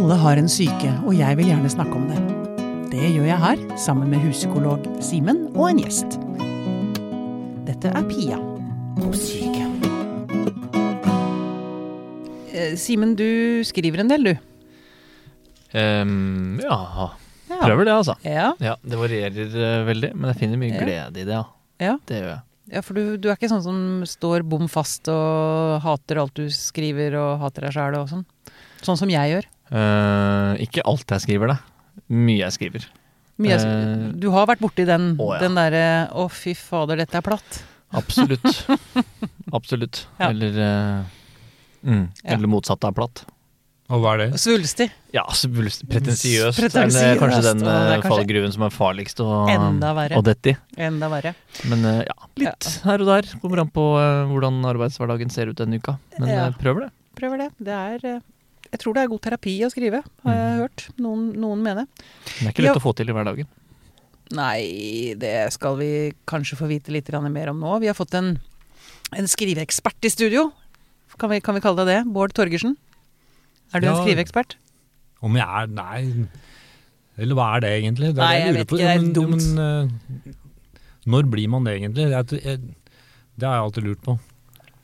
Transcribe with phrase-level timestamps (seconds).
[0.00, 2.20] Alle har en syke, og jeg vil gjerne snakke om det.
[2.90, 6.16] Det gjør jeg her, sammen med huspsykolog Simen og en gjest.
[7.68, 8.38] Dette er Pia
[8.96, 9.66] på syke.
[12.50, 14.34] Eh, Simen, du skriver en del, du.
[15.76, 16.80] Um, ja,
[17.50, 17.60] Ja.
[17.60, 18.14] prøver det, altså.
[18.24, 20.80] Ja, Ja, Det varierer uh, veldig, men jeg finner mye Ja.
[20.84, 21.34] glede i det.
[21.36, 21.44] ja.
[21.80, 21.96] ja.
[22.06, 22.40] Det gjør jeg.
[22.72, 26.48] ja for du, du er ikke sånn som står bom fast og hater alt du
[26.50, 28.24] skriver og hater deg sjæl og sånn?
[28.84, 29.48] Sånn som jeg gjør.
[29.70, 31.58] Uh, ikke alt jeg skriver, da.
[32.10, 32.86] Mye jeg skriver.
[33.40, 35.40] Mye, Eh, du har vært borti den, å, ja.
[35.40, 37.62] den derre 'å, fy fader, dette er platt'.
[37.96, 38.66] Absolutt.
[39.56, 40.06] Absolutt.
[40.20, 40.28] Ja.
[40.30, 41.04] Eller uh,
[41.82, 42.34] mm, Ja.
[42.36, 43.24] Eller motsatt av platt.
[43.90, 44.38] Og hva er det?
[44.38, 44.86] Svulstig.
[45.10, 45.88] Ja, svulstig.
[45.90, 46.60] pretensiøst.
[46.62, 50.56] er kanskje den er eh, kanskje fallgruven som er farligst å, å dette i.
[50.78, 51.32] Enda verre.
[51.66, 53.32] Men eh, ja, litt her og der.
[53.42, 55.96] Kommer an på eh, hvordan arbeidshverdagen ser ut denne uka.
[56.20, 56.44] Men Ja.
[56.46, 56.90] eh, prøver det.
[57.18, 57.48] Prøver det.
[57.58, 58.20] Det er eh,
[58.70, 60.60] Jeg tror det er god terapi å skrive, har jeg Mm.
[60.60, 60.84] hørt.
[60.98, 61.86] Noen, noen mener.
[61.86, 62.80] Men det er ikke lett Ja.
[62.80, 63.46] å få til i hverdagen.
[64.32, 67.80] Nei, det skal vi kanskje få vite litt mer om nå.
[67.80, 68.38] Vi har fått en,
[69.12, 70.52] en skriveekspert i studio.
[71.18, 72.12] Kan vi, kan vi kalle det det?
[72.12, 72.76] Bård Torgersen.
[73.74, 74.54] Er du en skriveekspert?
[75.22, 76.28] Om jeg er Nei.
[77.18, 78.14] Eller hva er det egentlig?
[78.14, 78.76] Det er Nei, det jeg lurer vet på.
[78.78, 79.30] ikke, det er dumt.
[79.30, 79.54] men-.
[79.54, 80.32] Men, eh,
[81.10, 82.06] når blir man det egentlig?
[82.08, 82.56] Det, er,
[83.36, 84.18] det har jeg alltid lurt på.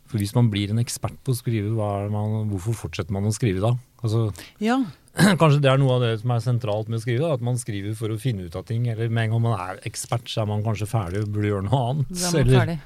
[0.07, 3.27] For hvis man blir en ekspert på å skrive, hva er man, hvorfor fortsetter man
[3.27, 3.73] å skrive da?
[4.03, 4.29] Altså,
[4.63, 4.79] Ja.
[5.41, 7.57] kanskje det er noe av det som er sentralt med å skrive, da, at man
[7.59, 8.87] skriver for å finne ut av ting.
[8.93, 11.67] Eller med en gang man er ekspert, så er man kanskje ferdig og burde gjøre
[11.71, 12.13] noe annet.
[12.13, 12.79] Da er man eller- ferdig.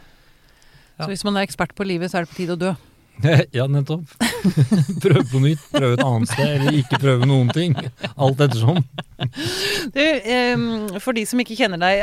[1.01, 1.05] Ja.
[1.07, 2.73] Så hvis man er ekspert på livet, så er det på tide å dø.
[3.57, 4.09] Ja, nettopp.
[5.05, 7.75] prøve på nytt, prøve et annet sted, eller ikke prøve noen ting.
[8.17, 8.81] Alt ettersom.
[9.97, 10.63] Du, um,
[11.03, 12.01] for de som ikke kjenner deg,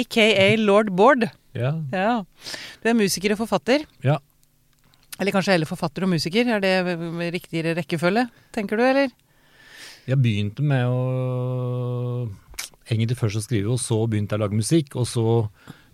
[0.00, 1.28] aka lord Bård.
[1.54, 1.70] Ja.
[1.94, 2.16] Ja.
[2.82, 3.84] Du er musiker og forfatter.
[4.02, 4.16] Ja.
[5.18, 6.46] Eller kanskje heller forfatter og musiker.
[6.56, 6.74] Er det
[7.34, 9.10] riktigere rekkefølge, tenker du, eller?
[10.08, 12.28] Jeg begynte med å
[12.88, 14.96] egentlig først å skrive, og så begynte jeg å lage musikk.
[15.00, 15.26] Og så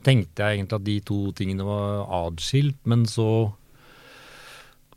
[0.05, 3.29] tenkte jeg egentlig at de to tingene var adskilt, men så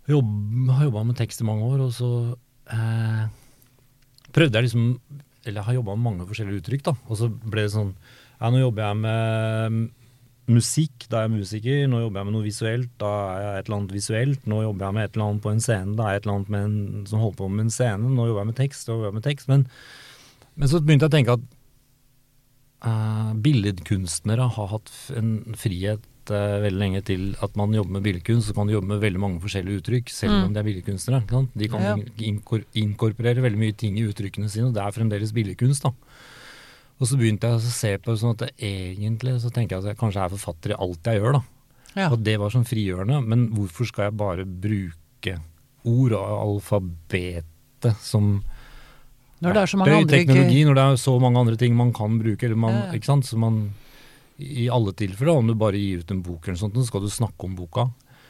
[0.07, 0.29] jobb,
[0.72, 2.12] har jeg jobba med tekst i mange år, og så
[2.73, 3.23] eh,
[4.35, 4.85] prøvde jeg liksom
[5.47, 6.94] Eller jeg har jobba med mange forskjellige uttrykk, da.
[7.07, 7.94] Og så ble det sånn
[8.38, 9.78] Ja, nå jobber jeg med
[10.47, 11.88] musikk, da er jeg musiker.
[11.91, 14.47] Nå jobber jeg med noe visuelt, da er jeg et eller annet visuelt.
[14.47, 16.38] Nå jobber jeg med et eller annet på en scene, da er jeg et eller
[16.38, 18.12] annet med en, som holder på med en scene.
[18.18, 19.47] Nå jobber jeg med tekst, da jobber jeg med tekst.
[19.52, 19.66] Men,
[20.56, 21.46] men så begynte jeg å tenke at
[22.88, 28.50] uh, billedkunstnere har hatt en frihet eh, veldig lenge til at man jobber med billedkunst,
[28.50, 30.46] så kan du jobbe med veldig mange forskjellige uttrykk, selv Mm.
[30.47, 31.22] om de er billedkunstnere.
[31.56, 31.96] De kan Ja.
[31.96, 32.64] ja.
[32.75, 35.84] inkorporere veldig mye ting i uttrykkene sine, og det er fremdeles billedkunst.
[35.84, 35.91] da.
[36.97, 39.91] Og så begynte jeg å se på det sånn at egentlig så tenker jeg at
[39.91, 41.38] jeg kanskje er forfatter i alt jeg gjør.
[41.38, 41.41] da.
[41.97, 42.08] Ja.
[42.12, 43.19] Og det var sånn frigjørende.
[43.25, 45.38] Men hvorfor skal jeg bare bruke
[45.88, 48.40] ord og alfabetet som
[49.40, 51.94] Når det er så mange andre teknologi, når det er så mange andre ting man
[51.94, 52.97] kan bruke, eller man, ja.
[52.97, 53.68] ikke sant, så man
[54.38, 57.09] i alle tilfeller, om du bare gir ut en bok eller sånt, så skal du
[57.14, 57.88] snakke om boka.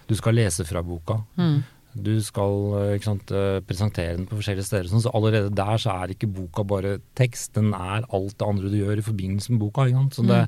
[0.07, 1.22] Du skal lese fra boka.
[1.39, 1.61] Mm.
[1.97, 4.90] Du skal eh, ikke sant, eh, presentere den på forskjellige steder.
[4.91, 8.72] Sånn, så allerede der så er ikke boka bare tekst, den er alt det andre
[8.72, 9.88] du gjør i forbindelse med boka.
[9.88, 10.19] Ikke sant?
[10.19, 10.41] Så, det,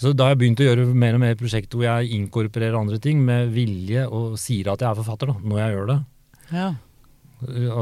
[0.00, 3.00] så da har jeg begynt å gjøre mer og mer prosjekter hvor jeg inkorporerer andre
[3.02, 5.98] ting med vilje og sier at jeg er forfatter da, når jeg gjør det.
[6.54, 6.68] Ja.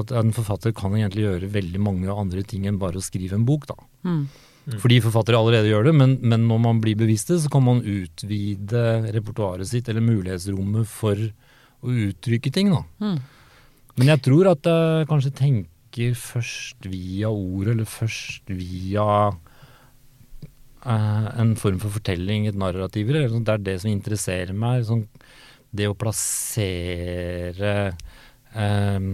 [0.00, 3.46] At en forfatter kan egentlig gjøre veldig mange andre ting enn bare å skrive en
[3.48, 3.68] bok.
[3.70, 3.78] da.
[4.08, 4.24] Mm.
[4.78, 7.82] Fordi forfattere allerede gjør det, men, men når man blir bevisst det, så kan man
[7.82, 11.18] utvide repertoaret sitt eller mulighetsrommet for
[11.82, 12.72] å uttrykke ting.
[12.72, 12.82] da.
[13.02, 13.18] Mm.
[13.98, 19.06] Men jeg tror at jeg kanskje tenker først via ord, eller først via
[20.86, 23.10] eh, en form for fortelling, et narrativ.
[23.12, 23.28] Eller.
[23.28, 24.86] Det er det som interesserer meg.
[24.88, 25.04] Sånn,
[25.72, 29.12] det å plassere eh, en,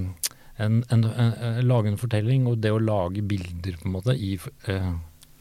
[0.59, 4.37] en, en, en, Lage en fortelling, og det å lage bilder, på en måte, i
[4.71, 4.93] eh,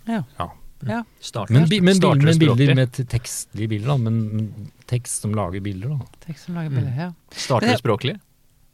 [0.07, 0.23] Ja.
[0.39, 0.49] ja.
[0.87, 1.03] ja.
[1.19, 3.97] Starter, Men, men, men bilder med tekstlige bilder, da.
[4.07, 6.05] Men tekst som lager bilder, da.
[6.25, 6.93] Tekst som lager bilder.
[6.97, 7.11] Ja.
[7.35, 8.15] Starter det språklig?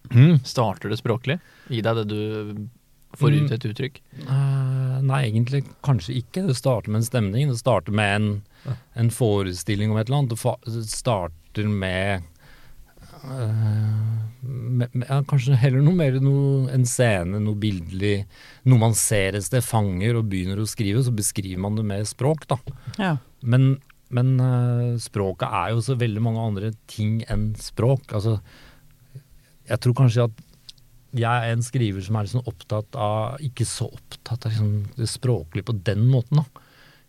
[0.05, 0.39] språklig?
[0.45, 1.39] Starter det språklig?
[1.71, 2.67] Gi deg det du
[3.17, 3.53] får ut Mm.
[3.53, 3.97] et uttrykk?
[4.27, 6.47] Uh, nei, egentlig kanskje ikke.
[6.47, 7.47] Det starter med en stemning.
[7.49, 10.33] Det starter med en, en forestilling om et eller annet.
[10.33, 12.23] Det fa- Det starter med,
[13.23, 18.25] uh, med, med ja, Kanskje heller noe mer noe, en scene, noe bildelig.
[18.65, 21.03] Noe man ser et sted, fanger og begynner å skrive.
[21.05, 22.57] Så beskriver man det med språk, da.
[22.99, 23.15] Ja.
[23.41, 23.75] Men,
[24.13, 28.13] men uh, språket er jo så veldig mange andre ting enn språk.
[28.15, 28.37] Altså,
[29.69, 30.43] jeg tror kanskje at
[31.13, 35.09] jeg er en skriver som er liksom opptatt av Ikke så opptatt av liksom det
[35.11, 36.63] språklige på den måten, da.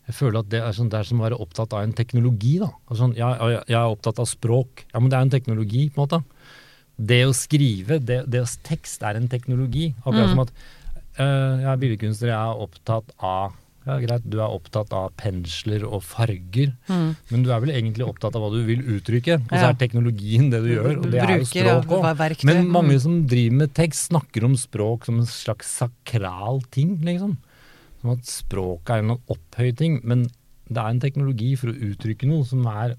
[0.05, 2.59] Jeg føler at det er, sånn, det er som å være opptatt av en teknologi,
[2.61, 2.69] da.
[2.85, 4.85] Altså, sånn, jeg, jeg er opptatt av språk.
[4.91, 6.21] Ja, men det er en teknologi, på en måte.
[6.97, 9.95] det å skrive, det, det å tekst er en teknologi.
[10.05, 10.35] Akkurat Mm.
[10.35, 10.53] som at
[11.19, 13.57] uh, jeg er billedkunstner, jeg er opptatt av
[13.87, 17.17] ja, greit, du er opptatt av pensler og farger, Mm.
[17.31, 19.37] men du er vel egentlig opptatt av hva du vil uttrykke.
[19.43, 19.69] Og så Ja.
[19.71, 22.17] er teknologien det du gjør, og det er jo Bruker språk òg.
[22.17, 22.45] verktøy.
[22.45, 23.01] Men mange Mm.
[23.01, 27.37] som driver med tekst, snakker om språk som en slags sakral ting, liksom.
[28.01, 30.01] Som at språket er en opphøyd ting.
[30.05, 30.25] Men
[30.69, 32.97] det er en teknologi for å uttrykke noe som er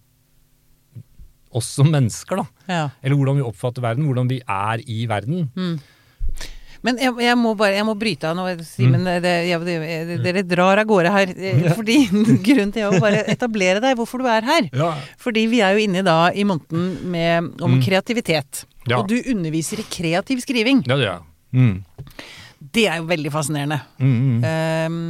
[1.55, 2.45] oss som mennesker, da.
[2.67, 2.89] Ja.
[3.03, 5.49] Eller hvordan vi oppfatter verden, hvordan vi er i verden.
[5.55, 5.79] Mm.
[6.85, 8.45] Men jeg, jeg må bare jeg må bryte av nå.
[8.67, 9.01] Simen.
[9.01, 10.21] Mm.
[10.23, 11.33] dere drar av gårde her.
[11.33, 11.95] eh, Fordi
[12.45, 14.69] Grunnen til å bare etablere deg, hvorfor du er her.
[14.71, 14.91] Ja.
[15.21, 17.81] Fordi vi er jo inne da i måneden med, om Mm.
[17.83, 18.65] kreativitet.
[18.87, 18.99] Ja.
[19.01, 20.83] Og du underviser i kreativ skriving.
[20.85, 21.25] Ja, det gjør jeg.
[21.55, 21.75] Mm.
[22.75, 23.79] Det er jo veldig fascinerende.
[23.99, 24.45] Mm, mm.
[24.45, 25.01] Ehm,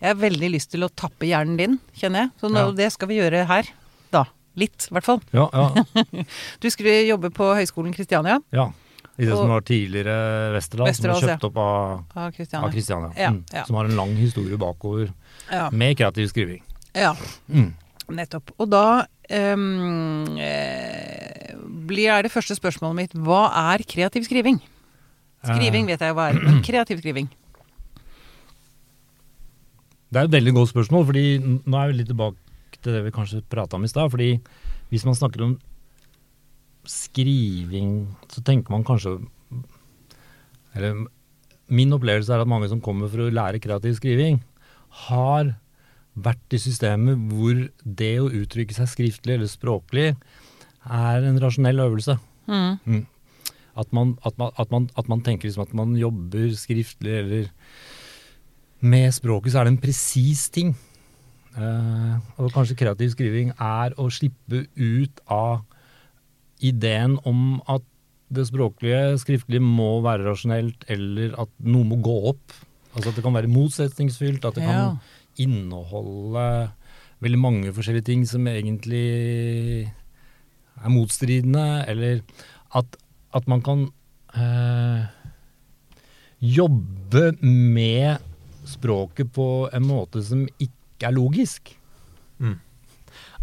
[0.00, 2.30] jeg har veldig lyst til å tappe hjernen din, kjenner jeg.
[2.40, 2.72] Så nå, Ja.
[2.80, 3.68] det skal vi gjøre her.
[4.14, 4.24] Da.
[4.56, 5.20] Litt, i hvert fall.
[5.32, 5.84] Ja, ja,
[6.62, 8.40] Du skulle jobbe på Høgskolen Kristiania.
[8.52, 8.70] ja.
[9.18, 11.48] I det Og- som var tidligere Westerdal, som ble kjøpt ja.
[11.48, 12.32] opp av, Av
[12.70, 13.12] Kristiania.
[13.16, 13.44] Ja, Mm.
[13.52, 13.64] ja.
[13.64, 15.10] Som har en lang historie bakover
[15.72, 16.62] med kreativ skriving.
[16.94, 17.14] ja.
[17.52, 17.72] Mm.
[18.08, 18.50] Nettopp.
[18.58, 19.54] Og da eh,
[21.88, 24.60] blir det første spørsmålet mitt hva er kreativ skriving?
[25.44, 27.28] Skriving vet jeg hva er, men kreativ skriving.
[30.10, 31.24] Det er et veldig godt spørsmål, fordi
[31.68, 32.36] nå er vi litt tilbake
[32.82, 34.10] til det vi kanskje prata om i stad.
[34.10, 34.40] fordi
[34.90, 35.58] hvis man snakker om
[36.88, 39.18] skriving, så tenker man kanskje
[40.76, 41.06] Eller
[41.68, 44.38] min opplevelse er at mange som kommer for å lære kreativ skriving,
[45.08, 45.54] har
[46.18, 50.08] vært i systemet hvor det å uttrykke seg skriftlig eller språklig
[50.88, 52.16] er en rasjonell øvelse.
[52.48, 53.04] Mm.
[53.78, 57.50] At man, at man, at man, at man tenker liksom at man jobber skriftlig eller
[58.80, 60.72] med språket, så er det en presis ting.
[61.58, 65.64] Uh, og kanskje kreativ skriving er å slippe ut av
[66.60, 67.82] ideen om at
[68.28, 72.52] det språklige, skriftlige må være rasjonelt, eller at noe må gå opp.
[72.94, 74.96] Altså at det kan være motsetningsfylt, at det kan Ja.
[75.38, 76.70] inneholde
[77.22, 79.88] veldig mange forskjellige ting som egentlig
[80.84, 82.20] er motstridende, eller
[82.74, 82.96] at,
[83.34, 83.88] at man kan
[84.34, 85.06] eh,
[86.40, 88.18] jobbe med
[88.68, 91.74] språket på en måte som ikke er logisk.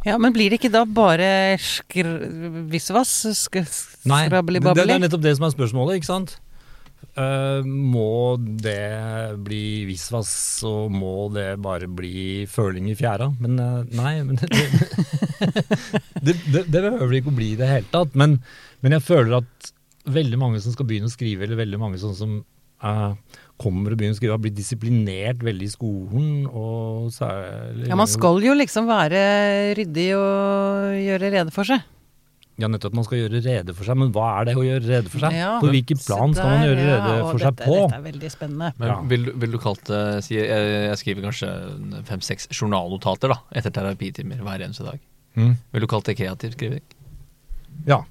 [0.06, 1.28] Ja, men blir det ikke da bare
[1.62, 2.10] skr...
[2.70, 3.14] visvas?
[3.34, 6.36] Sk det, det er nettopp det som er spørsmålet, ikke sant?
[7.16, 10.30] Uh, må det bli visvas,
[10.68, 13.30] og må det bare bli føling i fjæra?
[13.40, 14.50] Men uh, nei, men det,
[16.20, 18.18] det, det, det behøver det ikke å bli i det hele tatt.
[18.20, 18.40] Men,
[18.86, 19.72] men jeg føler at
[20.06, 22.36] veldig mange som skal begynne å skrive, eller veldig mange sånn som
[23.62, 26.30] kommer og begynner å skrive, har blitt disiplinert veldig i skolen.
[26.52, 29.22] Og særlig Ja, man skal jo liksom være
[29.80, 31.84] ryddig og gjøre rede for seg.
[32.56, 32.94] Ja, nettopp.
[32.94, 33.98] at Man skal gjøre rede for seg.
[34.00, 35.34] Men hva er det å gjøre rede for seg?
[35.36, 37.80] Ja, på hvilken plan plan skal man gjøre rede ja, for seg dette, på?
[37.82, 38.70] Dette er veldig spennende.
[38.80, 38.96] Men Ja.
[39.12, 40.48] vil, vil du kalt det si, jeg,
[40.88, 41.50] jeg skriver kanskje
[42.08, 45.00] fem-seks journalnotater da, etter terapitimer hver eneste dag.
[45.36, 45.58] Mm.
[45.76, 46.84] Vil du kalt det kreativ skriving?
[47.90, 48.06] Ja.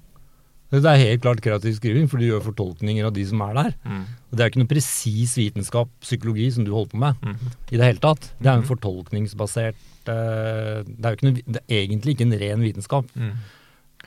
[0.70, 3.74] Det er helt klart kreativ skriving, for du gjør fortolkninger av de som er der.
[3.86, 7.36] Og Det er ikke noe presis vitenskap, psykologi, som du holder på med Mm.
[7.70, 8.32] i det hele tatt.
[8.40, 8.68] Det er en Mhm.
[8.72, 9.74] fortolkningsbasert
[10.06, 13.06] eh, Det er jo ikke noe, det er egentlig ikke en ren vitenskap.
[13.16, 13.32] Mm.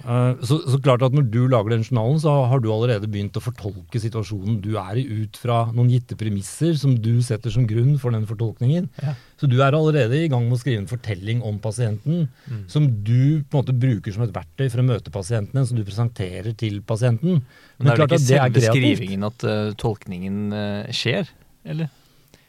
[0.04, 3.38] Eh, så, så klart at når du lager den journalen, så har du allerede begynt
[3.40, 7.66] å fortolke situasjonen du er i ut fra noen gitte premisser som du setter som
[7.70, 8.90] grunn for den fortolkningen.
[9.04, 9.16] Ja.
[9.38, 12.64] Så du er allerede i gang med å skrive en fortelling om pasienten Mm.
[12.70, 15.84] som du på en måte bruker som et verktøy for å møte pasienten, som du
[15.86, 17.42] presenterer til pasienten.
[17.78, 21.30] Men er det ikke selve skrivingen at uh, tolkningen uh, skjer,
[21.68, 21.92] eller?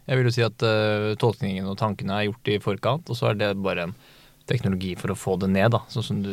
[0.08, 3.32] Jeg vil jo si at uh, tolkningen og tankene er gjort i forkant, og så
[3.32, 3.96] er det bare en
[4.48, 6.32] teknologi for å få det ned, da, sånn som du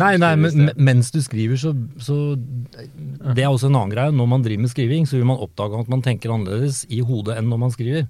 [0.00, 1.72] Nei, nei, men, mens du skriver, så,
[2.02, 4.14] så Det er også en annen greie.
[4.14, 7.38] Når man driver med skriving, så vil man oppdage at man tenker annerledes i hodet
[7.38, 8.06] enn når man skriver.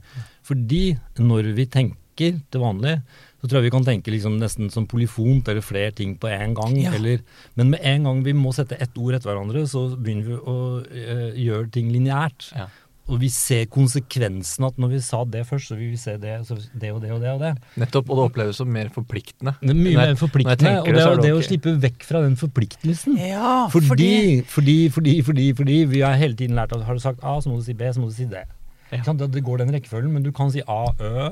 [0.46, 0.84] Fordi
[1.20, 2.98] når vi tenker til vanlig,
[3.36, 6.54] så tror jeg vi kan tenke liksom nesten som polyfont eller flere ting på en
[6.56, 6.74] gang.
[6.80, 6.94] Ja.
[6.96, 7.20] Eller,
[7.58, 10.56] men med en gang vi må sette ett ord etter hverandre, så begynner vi å
[10.82, 12.50] øh, gjøre ting lineært.
[12.56, 12.70] Ja.
[13.08, 16.32] Og vi ser konsekvensen at når vi sa det først, så vil vi se det,
[16.48, 17.52] så det og det og det og det.
[17.78, 19.52] Nettopp, og det oppleves som mer forpliktende.
[19.60, 20.72] Det er mye Når mer forpliktende.
[20.80, 21.38] Og det, det, er å- det okay.
[21.38, 23.16] å slippe vekk fra den forpliktelsen.
[23.22, 27.22] Ja, Fordi, fordi, fordi, fordi, fordi vi har hele tiden lært at har du sagt
[27.22, 28.42] A, så må du si B, så må du si D.
[28.90, 29.02] Ja.
[29.12, 31.30] Det- Det går den rekkefølgen, men du kan si A, Ø,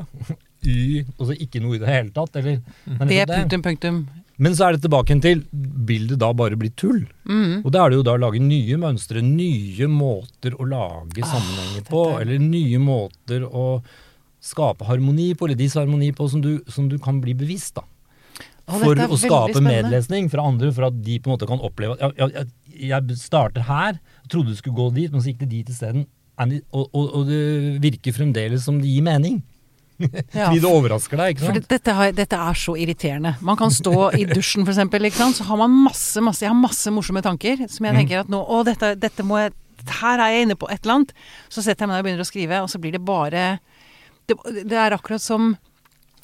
[0.64, 2.36] Y, og så ikke noe i det hele tatt.
[2.36, 3.36] Eller, det er det.
[3.50, 4.08] punktum, punktum.
[4.42, 5.44] Men så er det tilbake til
[5.86, 7.04] vil det da bare bli tull?
[7.28, 7.60] Mm.
[7.64, 11.84] Og da er det jo da å lage nye mønstre, nye måter å lage sammenhenger
[11.86, 13.82] på, er- eller nye måter å
[14.44, 17.86] skape harmoni på, eller disharmoni på, som du, som du kan bli bevisst, da.
[18.64, 19.70] Å, for å skape spennende.
[19.84, 22.30] medlesning fra andre, for at de på en måte kan oppleve at jeg,
[22.80, 23.98] ja, jeg starter her,
[24.32, 26.06] trodde du skulle gå dit, men så gikk det dit isteden.
[26.40, 27.42] Og, og, og det
[27.84, 29.42] virker fremdeles som det gir mening.
[30.34, 31.58] Ja, Fordi det overrasker deg, ikke sant?
[31.60, 33.34] For dette, har, dette er så irriterende.
[33.46, 35.36] Man kan stå i dusjen eksempel, ikke sant?
[35.38, 38.00] så har man masse, masse Jeg har masse morsomme tanker som jeg Mm.
[38.02, 39.52] tenker at nå Å, dette, dette må jeg
[40.00, 41.12] Her er jeg inne på et eller annet.
[41.52, 43.58] Så setter jeg meg ned og begynner å skrive, og så blir det bare
[44.26, 45.56] Det, det er akkurat som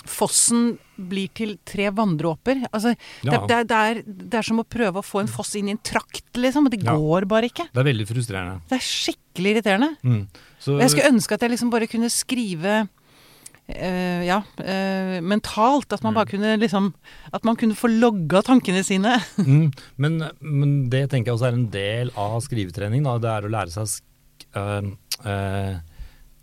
[0.08, 2.62] fossen blir til tre vanndråper.
[2.72, 3.40] Altså, Ja.
[3.46, 5.78] det, det, er, det er som å prøve å få en foss inn i en
[5.84, 6.64] trakt, liksom.
[6.66, 6.94] og Det Ja.
[6.96, 7.68] går bare ikke.
[7.72, 8.60] Det er veldig frustrerende.
[8.68, 9.90] Det er skikkelig irriterende.
[10.02, 10.26] Mm.
[10.58, 12.88] Så, jeg skulle ønske at jeg liksom bare kunne skrive
[13.74, 15.92] eh, ja, uh, mentalt.
[15.92, 16.92] At man bare kunne liksom
[17.32, 19.16] At man kunne få logga tankene sine.
[19.38, 23.04] mm, men, men det tenker jeg også er en del av skrivetrening.
[23.06, 23.18] Da.
[23.22, 24.00] Det er å lære seg
[24.60, 25.74] øh,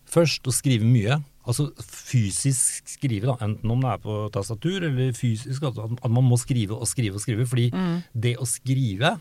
[0.08, 1.20] først å skrive mye.
[1.48, 3.38] Altså fysisk skrive, da.
[3.46, 5.64] enten om det er på tastatur eller fysisk.
[5.70, 7.48] At man må skrive og skrive og skrive.
[7.50, 7.72] Fordi
[8.14, 9.18] det å skrive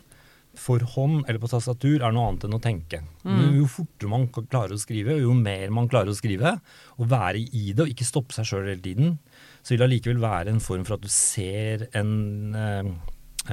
[0.57, 3.01] for hånd eller på tastatur er noe annet enn å tenke.
[3.23, 3.57] Mm.
[3.59, 6.57] jo fortere man klarer å skrive, og jo mer man klarer å skrive,
[6.97, 9.17] og være i det og ikke stoppe seg sjøl hele tiden,
[9.61, 12.93] så vil det allikevel være en form for at du ser en eh,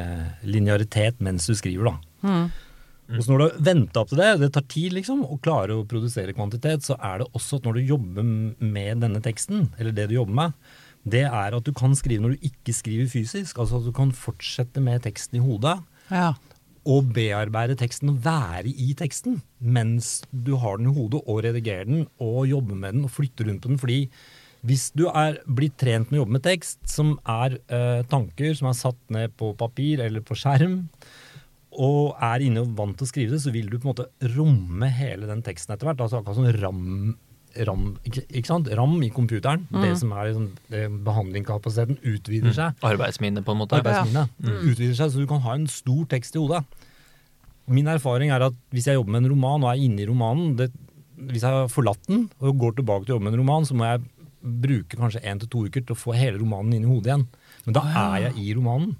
[0.00, 2.22] eh, linearitet mens du skriver, da.
[3.12, 5.76] Og så når du har venta opp til det, det tar tid liksom, å klare
[5.76, 9.92] å produsere kvantitet, så er det også at når du jobber med denne teksten, eller
[9.92, 10.56] det du jobber med,
[11.04, 13.58] det er at du kan skrive når du ikke skriver fysisk.
[13.60, 16.32] Altså at du kan fortsette med teksten i hodet Ja.
[16.84, 21.88] Og bearbeide teksten og være i teksten mens du har den i hodet og redigerer
[21.88, 23.80] den og jobber med den og flytter rundt på den.
[23.80, 24.00] Fordi
[24.64, 28.70] hvis du er blitt trent med å jobbe med tekst, som er eh, tanker som
[28.70, 30.82] er satt ned på papir eller på skjerm,
[31.74, 34.34] og er inne og vant til å skrive det, så vil du på en måte
[34.36, 36.04] romme hele den teksten etter hvert.
[36.04, 37.14] Altså akkurat som ram,
[37.68, 38.70] ram, ikke, ikke sant?
[38.78, 39.66] ram i computeren.
[39.70, 43.78] Det som er liksom, det behandlingskapasiteten utvider seg Arbeidsminne, på en måte.
[43.78, 44.26] arbeidsminne
[44.64, 46.64] utvider seg, så du kan ha en stor tekst i hodet.
[47.70, 50.56] Min erfaring er at hvis jeg jobber med en roman og er inne i romanen
[50.58, 50.72] det,
[51.14, 53.76] Hvis jeg har forlatt den og går tilbake til å jobbe med en roman, så
[53.78, 54.02] må jeg
[54.44, 57.26] bruke kanskje én til to uker til å få hele romanen inn i hodet igjen.
[57.64, 58.96] Men da er jeg i romanen.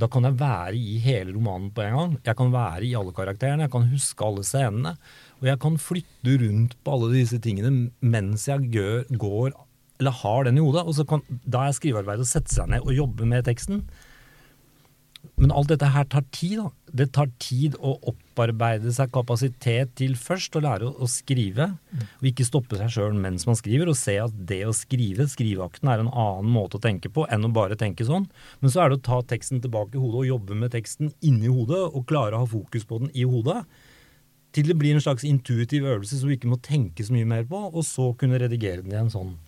[0.00, 2.12] Da kan jeg være i hele romanen på en gang.
[2.24, 4.94] Jeg kan være i alle karakterene, jeg kan huske alle scenene.
[5.40, 9.52] Og jeg kan flytte rundt på alle disse tingene mens jeg gjør, går
[10.00, 10.86] eller har den i hodet.
[10.88, 13.84] Og så kan, da er skrivearbeidet å sette seg ned og jobbe med teksten.
[15.40, 16.58] Men alt dette her tar tid.
[16.60, 16.70] da.
[17.00, 21.70] Det tar tid å opparbeide seg kapasitet til først å lære å, skrive,
[22.18, 25.88] og ikke stoppe seg sjøl mens man skriver, og se at det å skrive, skriveakten,
[25.88, 28.28] er en annen måte å tenke på enn å bare tenke sånn.
[28.60, 31.48] Men så er det å ta teksten tilbake i hodet og jobbe med teksten inni
[31.48, 33.62] hodet, og klare å ha fokus på den i hodet.
[34.52, 37.46] Til det blir en slags intuitiv øvelse som du ikke må tenke så mye mer
[37.48, 39.38] på, og så kunne redigere den igjen sånn.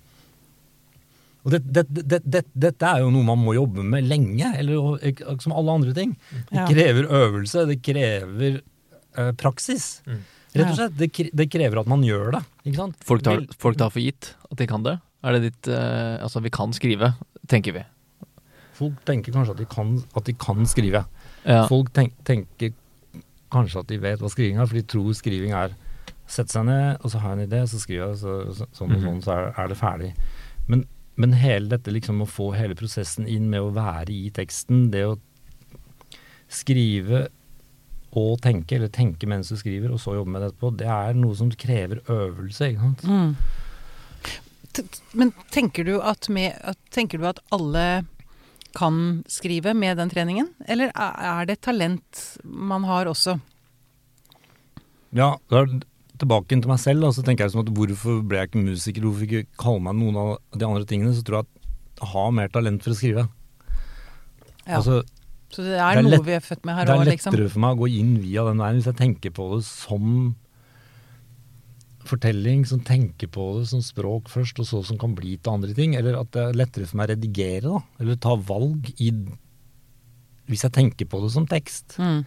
[1.42, 5.38] Og det, det, det, det, dette er jo noe man må jobbe med lenge, eller
[5.42, 6.12] som alle andre ting.
[6.52, 8.60] Det krever øvelse, det krever
[9.18, 9.88] eh, praksis.
[10.52, 10.94] Rett og slett.
[11.34, 12.42] Det, krever at man gjør det.
[12.66, 12.98] Ikke sant?
[13.08, 14.98] Folk tar, folk tar for gitt at de kan det?
[15.22, 17.12] Er det ditt eh, Altså, vi kan skrive,
[17.50, 17.82] tenker vi.
[18.78, 21.04] Folk tenker kanskje at de kan, at de kan skrive.
[21.46, 21.64] Ja.
[21.70, 22.72] Folk tenk, tenker
[23.52, 25.74] kanskje at de vet hva skriving er, for de tror skriving er
[26.32, 28.94] sette seg ned, og så har jeg en idé, så skriver jeg så, så, sånn
[28.94, 29.04] og Mhm.
[29.08, 30.12] sånn, så er, er det ferdig.
[30.70, 34.90] Men, men hele dette liksom å få hele prosessen inn med å være i teksten,
[34.94, 35.18] det å
[36.52, 37.26] skrive
[38.12, 41.16] og tenke, eller tenke mens du skriver, og så jobbe med det etterpå, det er
[41.16, 43.04] noe som krever øvelse, ikke sant?
[43.08, 43.36] Mm.
[45.20, 46.56] Men tenker du at, med,
[46.92, 48.04] tenker du at alle
[48.76, 50.48] kan skrive med den treningen?
[50.64, 53.38] Eller er det talent man har også?
[55.12, 55.72] Ja, det er
[56.20, 59.06] tilbake til meg selv, da, så tenker jeg som at hvorfor ble jeg ikke musiker,
[59.06, 62.30] hvorfor ikke kalle meg noen av de andre tingene, så tror jeg at jeg har
[62.36, 63.24] mer talent for å skrive.
[64.66, 64.76] Ja.
[64.78, 65.02] Altså,
[65.52, 67.02] Så det er, det er noe lett- vi er født med her òg, liksom?
[67.04, 67.52] det er lettere liksom?
[67.56, 70.06] for meg å gå inn via den veien hvis jeg tenker på det som
[72.08, 75.74] fortelling, som tenker på det som språk først, og så som kan bli til andre
[75.76, 75.94] ting.
[75.98, 77.82] Eller at det er lettere for meg å redigere, da.
[78.02, 79.12] Eller ta valg i
[80.50, 81.94] Hvis jeg tenker på det som tekst.
[82.02, 82.24] Mm.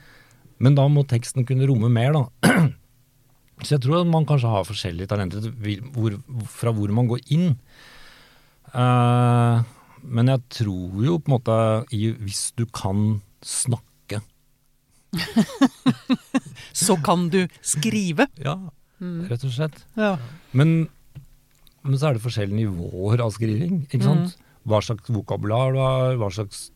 [0.64, 2.24] Men da må teksten kunne romme mer, da.
[3.64, 5.48] Så jeg tror at man kanskje har forskjellige talenter
[5.96, 6.18] hvor,
[6.52, 7.54] fra hvor man går inn.
[8.76, 9.64] Uh,
[10.04, 11.58] men jeg tror jo på en måte
[11.96, 14.20] i, hvis du kan snakke
[16.76, 18.28] Så kan du skrive!
[18.42, 18.58] Ja,
[19.30, 19.78] rett og slett.
[19.96, 20.16] Ja.
[20.52, 20.90] Men,
[21.86, 23.86] men så er det forskjellige nivåer av skriving.
[23.86, 24.36] ikke sant?
[24.68, 26.70] Hva slags vokabular du har, hva slags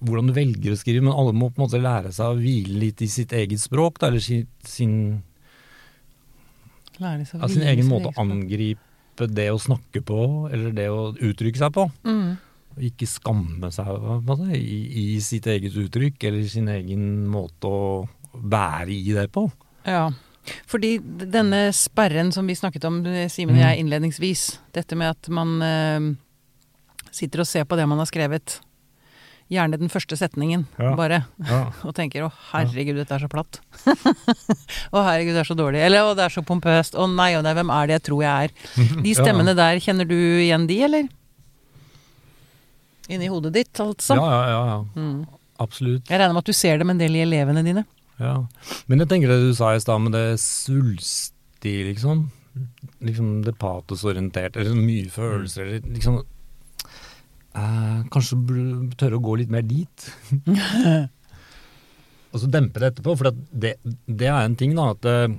[0.00, 2.78] hvordan du velger å skrive, men alle må på en måte lære seg å hvile
[2.86, 4.94] litt i sitt eget språk, da, eller sin, sin
[7.00, 10.88] Lære seg å Ja, sin egen måte å angripe det å snakke på, eller det
[10.90, 11.86] å uttrykke seg på.
[12.04, 12.36] Mm.
[12.88, 13.86] Ikke skamme seg
[14.26, 19.50] på i, i sitt eget uttrykk eller sin egen måte å være i det på.
[19.84, 20.10] Ja.
[20.66, 23.68] Fordi denne sperren som vi snakket om, eh, Simen og Mm.
[23.68, 26.14] jeg, innledningsvis, dette med at man eh,
[27.12, 28.60] sitter og ser på det man har skrevet,
[29.52, 30.94] gjerne den første setningen, Ja.
[30.96, 31.60] bare, Ja.
[31.86, 33.60] og tenker 'å herregud, dette er så platt'.
[34.92, 35.84] 'Å herregud, det er så dårlig'.
[35.84, 36.96] Eller 'å, det er så pompøst'.
[36.96, 38.54] 'Å nei, å nei, hvem er det jeg tror jeg er'?
[39.04, 41.08] De stemmene der, kjenner du igjen de, eller?
[43.12, 44.14] Inni hodet ditt, altså?
[44.16, 44.76] ja, ja, ja.
[44.96, 45.24] Mm.
[45.62, 46.08] Absolutt.
[46.08, 47.84] Jeg regner med at du ser dem en del i elevene dine.
[48.22, 48.36] Ja.
[48.90, 52.24] Men jeg tenker det du sa i stad med det svulstige, liksom.
[53.02, 56.20] Liksom det patosorienterte, eller mye følelser, eller liksom
[57.58, 58.38] eh, Kanskje
[59.00, 60.08] tørre å gå litt mer dit.
[62.32, 63.74] Og så dempe det etterpå, for det,
[64.08, 64.92] det er en ting, da.
[64.96, 65.34] At eh,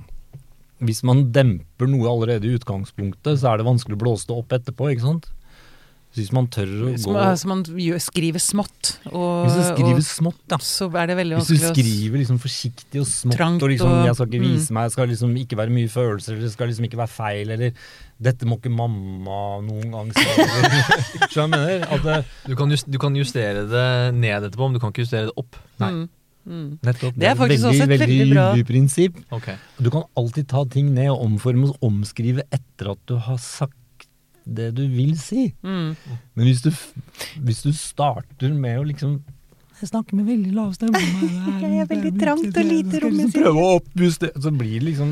[0.84, 4.54] hvis man demper noe allerede i utgangspunktet, så er det vanskelig å blåse det opp
[4.54, 5.33] etterpå, ikke sant.
[6.14, 7.62] Så hvis man tør å Som, gå altså man
[7.98, 8.90] skriver smått.
[9.10, 10.58] Og, Hvis du skriver og smått, da.
[10.62, 14.14] så er det veldig Hvis du skriver liksom forsiktig og smått Trangt og liksom 'jeg
[14.14, 14.52] skal ikke mm.
[14.52, 17.14] vise meg', det skal liksom ikke være mye følelser, eller det skal liksom ikke være
[17.16, 17.72] feil, eller
[18.22, 20.22] 'dette må ikke mamma noen gang si'.
[21.34, 21.88] Skjønner du hva jeg mener?
[21.90, 25.02] At det, Du kan, just, du kan justere det ned etterpå, men du kan ikke
[25.02, 25.58] justere det opp.
[25.82, 25.90] Nei.
[25.90, 26.08] Mm.
[26.44, 26.78] Mm.
[26.84, 29.14] nettopp, Det er faktisk veldig, også et veldig bra- gyldig prinsipp.
[29.32, 29.56] Okay.
[29.80, 33.74] Du kan alltid ta ting ned og omforme og omskrive etter at du har sagt
[34.44, 35.48] det du vil si.
[35.64, 35.94] Mm.
[36.34, 36.70] Men hvis du,
[37.44, 39.22] hvis du starter med å liksom
[39.74, 41.00] jeg snakker med veldig lav stemme.
[41.64, 43.34] Jeg er veldig trangt og lite rom, liksom.
[43.34, 45.10] Prøve å oppjuste Så blir det liksom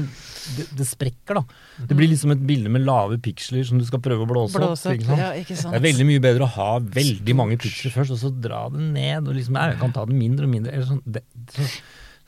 [0.56, 1.42] det, det sprekker, da.
[1.90, 4.88] Det blir liksom et bilde med lave piksler som du skal prøve å blåse, Blåse
[4.88, 4.96] opp.
[4.96, 5.22] Ikke sant?
[5.22, 5.74] ja, ikke sant.
[5.74, 8.82] Det er veldig mye bedre å ha veldig mange piksler først, og så dra det
[8.82, 9.28] ned.
[9.28, 10.74] Og liksom, jeg kan ta det mindre og mindre.
[10.74, 11.22] Eller sånn, det,
[11.54, 11.68] så,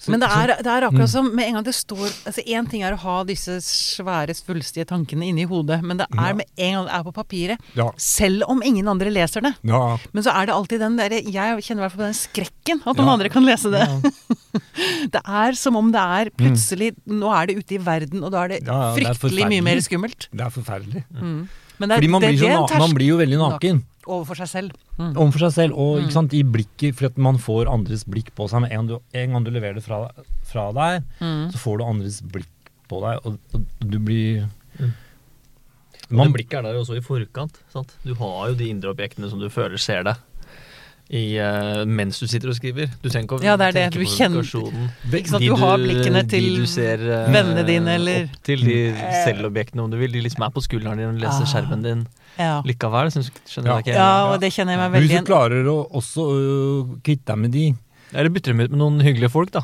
[0.08, 1.12] Men det er, det er akkurat Mm.
[1.14, 4.84] som med en gang det står altså Én ting er å ha disse svære, svulstige
[4.86, 7.90] tankene inni hodet, men det er med en gang det er på papiret, Ja.
[7.96, 9.54] selv om ingen andre leser det.
[9.62, 9.96] Ja.
[10.12, 12.80] Men så er det alltid den derre Jeg kjenner i hvert fall på den skrekken
[12.86, 13.12] at noen Ja.
[13.14, 13.86] andre kan lese det.
[15.14, 18.44] Det er som om det er plutselig Nå er det ute i verden, og da
[18.44, 20.28] er det det er fryktelig mye mer skummelt.
[20.34, 21.04] Det er forferdelig.
[21.14, 21.48] Mm.
[21.78, 23.82] Men det Fordi man det, blir, det er na- man blir jo veldig naken.
[24.06, 24.72] overfor seg selv.
[24.98, 25.14] Mm.
[25.16, 26.04] Overfor seg selv, og Mm.
[26.04, 28.60] ikke sant, i blikket, fordi at man får andres blikk på seg.
[28.62, 30.10] Med en, du, en gang du leverer det fra,
[30.44, 31.50] fra deg, Mm.
[31.52, 32.46] så får du andres blikk
[32.88, 34.92] på deg, og, og du blir Mm.
[36.10, 37.54] Man, det blikket er der også i forkant.
[37.72, 37.94] Sant?
[38.04, 40.16] Du har jo de indre objektene som du føler ser deg.
[41.10, 42.88] I, uh, mens du sitter og skriver.
[43.02, 43.82] Du trenger ikke å Ja, det er det.
[43.92, 44.46] tenke Du på kjenner-
[45.12, 48.42] Ikke sant, De du har blikkene til de du ser, uh, vennene dine, eller- Opp
[48.42, 48.76] til de
[49.26, 50.10] selvobjektene, om du vil.
[50.12, 51.50] De liksom er på skulderen din og leser Ah.
[51.52, 52.06] skjermen din
[52.38, 52.62] Ja.
[52.62, 53.12] likevel.
[53.12, 53.76] Synes, skjønner Ja.
[53.76, 53.94] jeg ikke.
[53.94, 57.24] ja, og det kjenner jeg meg veldig veldig hvis du klarer å også uh, kvitte
[57.26, 57.74] deg med de,
[58.14, 59.60] Eller bytter dem ut med noen hyggelige folk, da.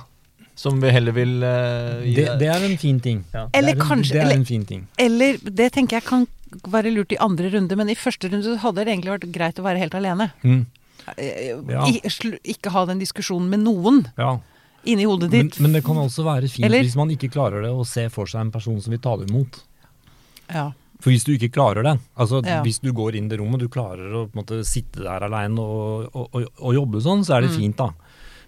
[0.57, 3.25] Som vi heller vil uh, gi det, deg- det er en fin ting.
[3.33, 3.47] Ja.
[3.55, 4.89] Eller det er en, kanskje- Det er eller- en fin ting.
[4.99, 6.27] Eller det tenker jeg kan
[6.69, 9.63] være lurt i andre runde, men i første runde hadde det egentlig vært greit å
[9.65, 10.33] være helt alene.
[10.45, 10.80] Mm, Eh,
[11.19, 11.87] Ja.
[11.87, 14.39] i- sl- Ikke ha den diskusjonen med noen ja.
[14.85, 15.61] inni hodet ditt.
[15.61, 18.27] men det kan også være fint Eller- hvis man ikke klarer det, å se for
[18.27, 19.63] seg en person som vil ta det imot.
[20.53, 20.73] ja.
[21.01, 22.63] For hvis du ikke klarer det, altså Ja.
[22.63, 25.21] hvis du går inn i det rommet, du klarer å på en måte, sitte der
[25.25, 27.57] aleine og, og, og, og jobbe sånn, så er det Mm.
[27.57, 27.91] fint, da.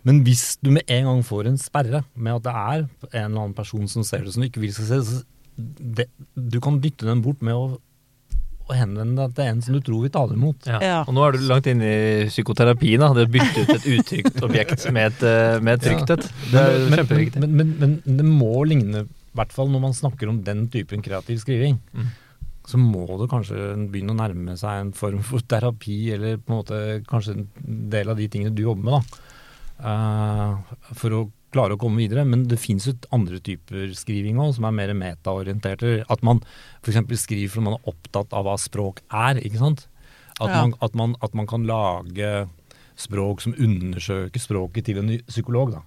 [0.04, 2.78] Men hvis du med en gang får en sperre med at det er
[3.22, 5.24] en eller annen person som ser det som du ikke vil skal se, så
[5.56, 7.78] det, du kan dytte den bort med å,
[8.72, 10.66] å henvende deg til en som du tror vil ta det imot.
[10.68, 10.78] Ja.
[10.82, 10.98] Ja.
[11.06, 13.00] Og nå er du langt inne i psykoterapien.
[13.02, 13.12] da.
[13.16, 16.26] Det å bytte ut et utrygt objekt med et, eh, med et trygt et.
[16.50, 17.42] Det er men, kjempeviktig.
[17.44, 20.66] men, men, men, men det må ligne, i hvert fall når man snakker om den
[20.72, 22.10] typen kreativ skriving, Mm.
[22.68, 23.56] så må det kanskje
[23.90, 27.46] begynne å nærme seg en form for terapi, eller på en måte kanskje en
[27.90, 29.28] del av de tingene du jobber med, da.
[29.82, 30.58] Uh,
[30.94, 32.24] for å klare å komme videre.
[32.28, 36.00] Men det fins jo andre typer skriving òg, som er mer metaorienterte.
[36.10, 36.42] At man
[36.82, 36.98] f.eks.
[37.22, 39.86] skriver fordi man er opptatt av hva språk er, ikke sant.
[40.40, 40.62] At, Ja.
[40.64, 42.48] man, at, man, at man kan lage
[42.98, 45.82] språk som undersøker språket til en ny psykolog, da.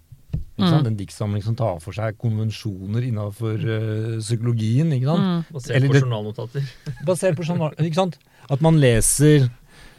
[0.56, 0.86] Ikke sant?
[0.86, 0.88] Mm.
[0.94, 4.94] En diktsamling som tar for seg konvensjoner innenfor uh, psykologien.
[4.96, 5.26] ikke sant?
[5.26, 5.54] Mm.
[5.58, 6.70] Basert Eller på journalnotater.
[7.10, 8.18] Basert på journal, ikke sant?
[8.48, 9.50] At man leser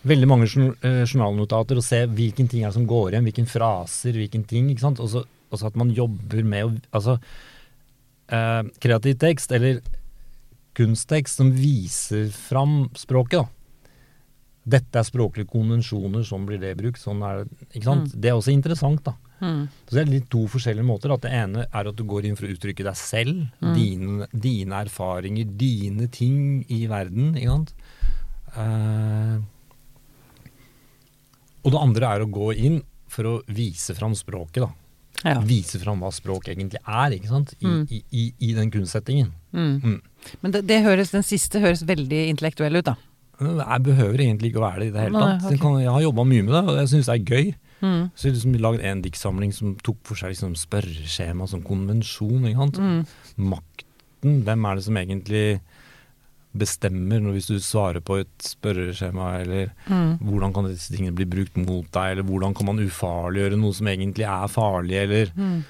[0.06, 4.14] veldig mange eh, journalnotater og ser hvilken ting er det som går igjen, hvilken fraser,
[4.16, 4.70] hvilken ting.
[4.70, 5.00] ikke sant?
[5.02, 5.24] Og så
[5.56, 7.18] og så at man jobber med å Altså,
[8.28, 9.80] eh, kreativ tekst, eller
[10.76, 13.48] kunsttekst, som viser fram språket, da.
[14.66, 18.14] Dette er språklige konvensjoner, sånn blir det brukt, sånn er det Ikke sant?
[18.14, 19.14] Det er også interessant, da.
[19.40, 19.66] Mm.
[19.86, 21.12] Så det er litt to forskjellige måter.
[21.12, 23.44] At det ene er at du går inn for å uttrykke deg selv.
[23.60, 23.74] Mm.
[23.76, 27.36] Dine, dine erfaringer, dine ting i verden.
[27.36, 27.74] Ikke sant?
[28.56, 29.36] Eh,
[31.66, 34.64] og det andre er å gå inn for å vise fram språket.
[34.64, 34.70] da.
[35.24, 35.38] Ja.
[35.46, 37.54] Vise fram hva språk egentlig er, ikke sant?
[37.60, 37.86] I, Mm.
[37.90, 39.32] i, i, i den kunstsettingen.
[39.52, 39.80] Mm.
[39.82, 40.00] Mm.
[40.42, 42.96] Men det, det høres, den siste høres veldig intellektuell ut, da.
[43.40, 45.50] Jeg behøver egentlig ikke å være det i det hele tatt.
[45.50, 45.82] Jeg, okay.
[45.84, 47.54] jeg har jobba mye med det, og jeg syns det er gøy.
[47.84, 48.04] Mm.
[48.16, 52.46] Så jeg liksom lagd en diktsamling som tok for seg liksom spørreskjema som konvensjon.
[52.48, 53.02] Mm.
[53.52, 55.44] Makten, hvem er det som egentlig
[56.58, 60.18] bestemmer når hvis du svarer på et spørreskjema, eller Mm.
[60.20, 63.86] hvordan kan disse tingene bli brukt mot deg, eller hvordan kan man ufarliggjøre noe som
[63.86, 65.64] egentlig er farlig, eller Mm.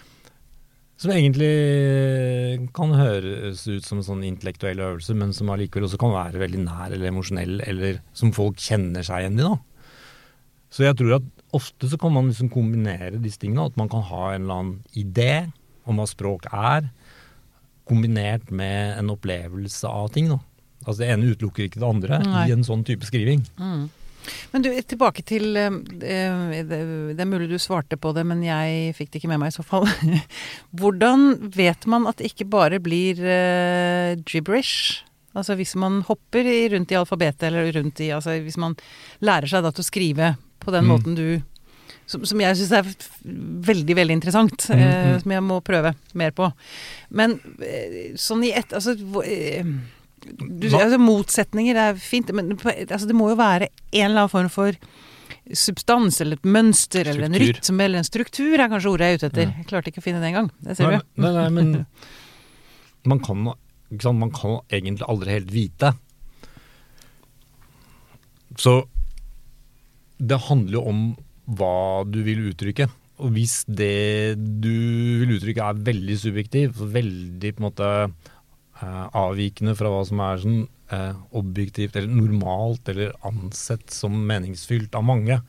[0.96, 6.14] som egentlig kan høres ut som en sånn intellektuell øvelse, men som allikevel også kan
[6.14, 9.42] være veldig nær eller emosjonell, eller som folk kjenner seg igjen i.
[9.42, 9.58] da.
[10.70, 11.22] Så jeg tror at
[11.54, 14.84] ofte så kan man liksom kombinere disse tingene, at man kan ha en eller annen
[14.94, 15.52] idé
[15.86, 16.90] om hva språk er,
[17.86, 20.28] kombinert med en opplevelse av ting.
[20.28, 20.38] da.
[20.86, 22.48] Altså Det ene utelukker ikke det andre Nei.
[22.48, 23.42] i en sånn type skriving.
[23.58, 23.86] Mm.
[24.52, 29.12] Men du, tilbake til eh, det, er mulig du svarte på det, men jeg fikk
[29.12, 29.86] det ikke med meg i så fall.
[30.78, 35.02] Hvordan vet man at det ikke bare blir eh, gibberish?
[35.36, 38.78] Altså hvis man hopper rundt i alfabetet, eller rundt i Altså hvis man
[39.20, 40.32] lærer seg da til å skrive
[40.64, 40.90] på den Mm.
[40.90, 41.28] måten du
[42.06, 42.88] som, som jeg syns er
[43.66, 44.68] veldig, veldig interessant.
[44.70, 45.20] Mm, eh, mm.
[45.22, 46.48] som jeg må prøve mer på.
[47.10, 47.34] Men
[48.14, 48.94] sånn i ett Altså
[49.26, 49.66] eh,
[50.26, 54.48] du, altså Motsetninger er fint, men altså, det må jo være en eller annen form
[54.52, 54.78] for
[55.54, 57.60] substans eller et mønster eller en Struktur.
[57.60, 59.46] rytme eller en struktur er kanskje ordet jeg er ute etter.
[59.46, 59.60] Ja.
[59.62, 60.50] Jeg klarte ikke å finne det engang.
[60.66, 61.22] Det ser Nei, du.
[61.22, 61.70] nei, nei, men
[63.12, 63.46] man kan,
[64.02, 65.92] sant, man kan egentlig aldri helt vite.
[68.58, 68.76] Så
[70.18, 71.02] det handler jo om
[71.56, 72.88] hva du vil uttrykke.
[73.22, 74.72] Og hvis det du
[75.22, 77.90] vil uttrykke er veldig subjektivt, og veldig på en måte
[78.82, 80.62] eh, avvikende fra hva som er sånn
[80.92, 85.40] eh, objektivt eller normalt eller ansett som meningsfylt av mange,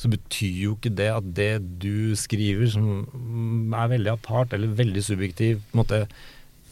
[0.00, 1.52] så betyr jo ikke det at det
[1.82, 6.04] du skriver som er veldig apart eller veldig subjektiv, på en måte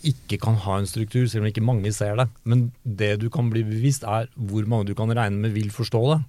[0.06, 2.28] ikke kan ha en struktur, selv om ikke mange ser det.
[2.48, 6.02] Men det du kan bli bevisst, er hvor mange du kan regne med vil forstå
[6.12, 6.20] det.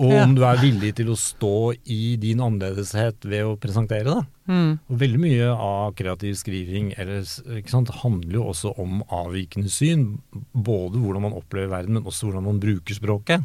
[0.00, 4.22] Og om du er villig til å stå i din annerledeshet ved å presentere det.
[4.48, 4.70] Mm.
[4.88, 7.24] Og veldig mye av kreativ skriving eller,
[7.68, 10.06] sant, handler jo også om avvikende syn.
[10.54, 13.44] Både hvordan man opplever verden, men også hvordan man bruker språket.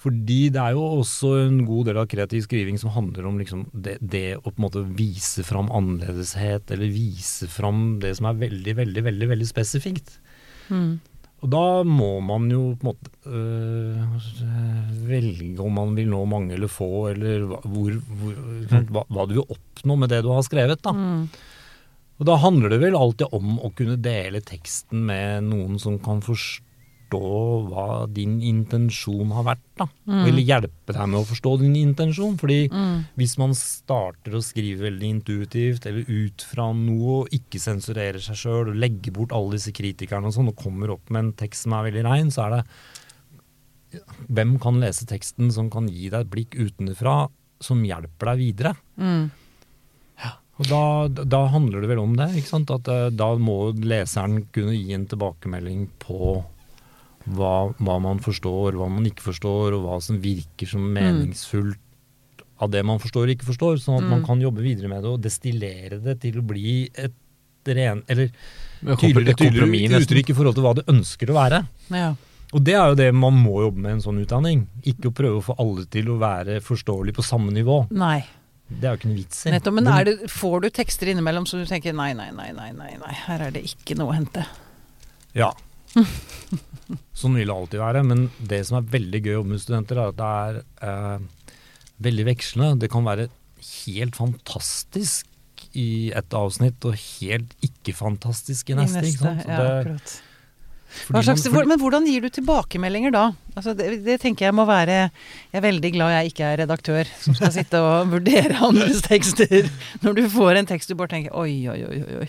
[0.00, 3.66] Fordi det er jo også en god del av kreativ skriving som handler om liksom
[3.74, 8.40] det, det å på en måte vise fram annerledeshet, eller vise fram det som er
[8.46, 10.16] veldig, veldig, veldig, veldig spesifikt.
[10.72, 10.94] Mm.
[11.40, 16.56] Og da må man jo på en måte øh, velge om man vil nå mange
[16.56, 18.34] eller få, eller hvor, hvor,
[18.68, 20.82] hva, hva du vil oppnå med det du har skrevet.
[20.84, 20.92] da.
[20.92, 21.28] Mm.
[22.20, 26.20] Og da handler det vel alltid om å kunne dele teksten med noen som kan
[26.24, 26.68] forstå
[27.18, 29.64] hva din intensjon har vært.
[29.80, 29.86] da.
[30.06, 30.26] Mm.
[30.28, 32.36] Eller hjelpe deg med å forstå din intensjon.
[32.38, 33.06] Fordi Mm.
[33.16, 38.36] hvis man starter å skrive veldig intuitivt, eller ut fra noe, og ikke sensurerer seg
[38.36, 41.62] sjøl, og legger bort alle disse kritikerne og sånn, og kommer opp med en tekst
[41.62, 42.64] som er veldig rein, så er det
[44.30, 47.28] Hvem kan lese teksten som kan gi deg et blikk utenfra
[47.60, 48.76] som hjelper deg videre?
[48.96, 49.30] Mm.
[50.60, 52.70] Og da, da handler det vel om det, ikke sant?
[52.74, 56.44] At eh, da må leseren kunne gi en tilbakemelding på
[57.28, 61.78] hva, hva man forstår, hva man ikke forstår, og hva som virker som meningsfullt
[62.60, 64.26] av det man forstår og ikke forstår, sånn at man Mm.
[64.26, 67.12] kan jobbe videre med det og destillere det til å bli et
[67.66, 68.30] ren, eller
[68.96, 71.66] tydeligere, tydeligere uttrykk i forhold til hva det ønsker å være.
[71.90, 72.14] Ja.
[72.52, 74.66] Og det er jo det man må jobbe med i en sånn utdanning.
[74.82, 77.86] Ikke å prøve å få alle til å være forståelig på samme nivå.
[77.92, 78.24] Nei.
[78.68, 79.50] Det er jo ikke noe vits i.
[79.54, 79.74] Nettopp.
[79.74, 82.96] Men er det, får du tekster innimellom som du tenker nei, nei, nei, nei, nei,
[82.98, 84.44] nei, her er det ikke noe å hente?
[85.34, 85.52] Ja.
[87.16, 88.04] Sånn vil det alltid være.
[88.06, 91.52] Men det som er veldig gøy å jobbe med studenter, er at det er eh,
[92.08, 92.80] veldig vekslende.
[92.84, 93.28] Det kan være
[93.84, 95.28] helt fantastisk
[95.76, 99.04] i et avsnitt, og helt ikke fantastisk i neste.
[99.06, 99.44] ikke sant?
[99.44, 100.18] Så ja, akkurat.
[100.90, 103.28] Slags, men hvordan gir du tilbakemeldinger da?
[103.54, 107.12] Altså det, det tenker jeg må være Jeg er veldig glad jeg ikke er redaktør
[107.22, 109.70] som skal sitte og vurdere andres tekster.
[110.02, 112.28] Når du får en tekst du bare tenker oi, oi, oi, oi.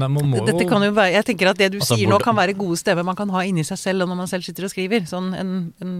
[0.00, 2.54] Nei, Dette kan jo være Jeg tenker at det du Altså, sier nå kan være
[2.58, 5.04] gode stemmer man kan ha inni seg selv når man selv sitter og skriver.
[5.10, 5.52] Sånn en,
[5.84, 5.98] en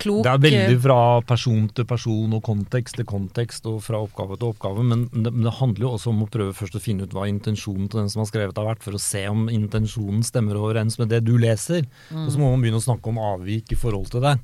[0.00, 4.00] klok Det er veldig eh, fra person til person og kontekst til kontekst og fra
[4.02, 6.82] oppgave til oppgave, men det, men det handler jo også om å prøve først å
[6.82, 9.46] finne ut hva intensjonen til den som har skrevet har vært, for å se om
[9.52, 11.86] intensjonen stemmer overens med det du leser.
[12.14, 14.38] Og så må man begynne å snakke om avvik i forhold til det.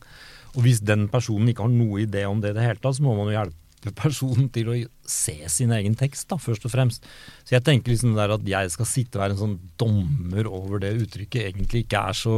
[0.57, 3.07] Og hvis den personen ikke har noe idé om det i det hele tatt, så
[3.07, 3.60] må man jo hjelpe
[3.97, 4.77] personen til å
[5.09, 7.07] se sin egen tekst, da, først og fremst.
[7.45, 10.83] Så jeg tenker liksom der at jeg skal sitte og være en sånn dommer over
[10.83, 12.37] det uttrykket, egentlig ikke er så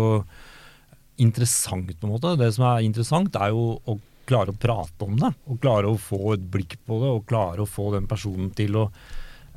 [1.23, 2.37] interessant, på en måte.
[2.41, 5.33] Det som er interessant, er jo å klare å prate om det.
[5.51, 8.79] Og klare å få et blikk på det, og klare å få den personen til
[8.81, 8.87] å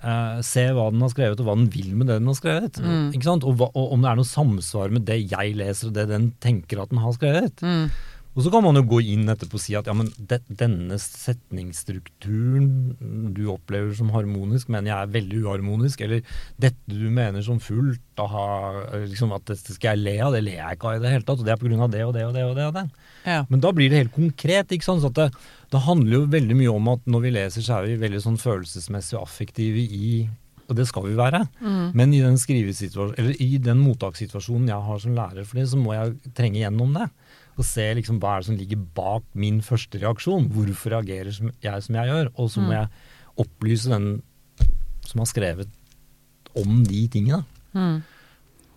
[0.02, 2.82] eh, se hva den har skrevet, og hva den vil med det den har skrevet.
[2.82, 3.14] Mm.
[3.14, 3.48] Ikke sant?
[3.48, 6.32] Og, hva, og om det er noe samsvar med det jeg leser, og det den
[6.44, 7.66] tenker at den har skrevet.
[7.66, 7.88] Mm.
[8.36, 10.98] Og så kan man jo gå inn etterpå og si at ja, men de, denne
[11.00, 16.04] setningsstrukturen du opplever som harmonisk, mener jeg er veldig uharmonisk.
[16.04, 16.26] Eller
[16.60, 20.60] dette du mener som fullt, aha, liksom at dette skal jeg le av, det ler
[20.60, 21.40] jeg ikke av i det hele tatt.
[21.40, 22.68] Og det er av det og det og det og det.
[22.68, 22.86] og det.
[23.24, 23.42] Ja.
[23.48, 24.76] Men da blir det helt konkret.
[24.76, 25.06] ikke sant?
[25.06, 25.32] Så det,
[25.72, 28.42] det handler jo veldig mye om at når vi leser, så er vi veldig sånn
[28.42, 30.28] følelsesmessig affektive i
[30.66, 31.44] Og det skal vi være.
[31.62, 31.92] Mm.
[31.94, 35.94] Men i den eller i den mottakssituasjonen jeg har som lærer for det, så må
[35.94, 37.06] jeg trenge gjennom det.
[37.58, 40.50] Og se liksom hva er det som ligger bak min første reaksjon.
[40.52, 41.32] Hvorfor reagerer
[41.64, 42.32] jeg som jeg gjør?
[42.36, 42.76] Og så må Mm.
[42.82, 42.90] jeg
[43.46, 44.22] opplyse den
[45.06, 45.70] som har skrevet
[46.56, 47.46] om de tingene.
[47.74, 48.02] Mm.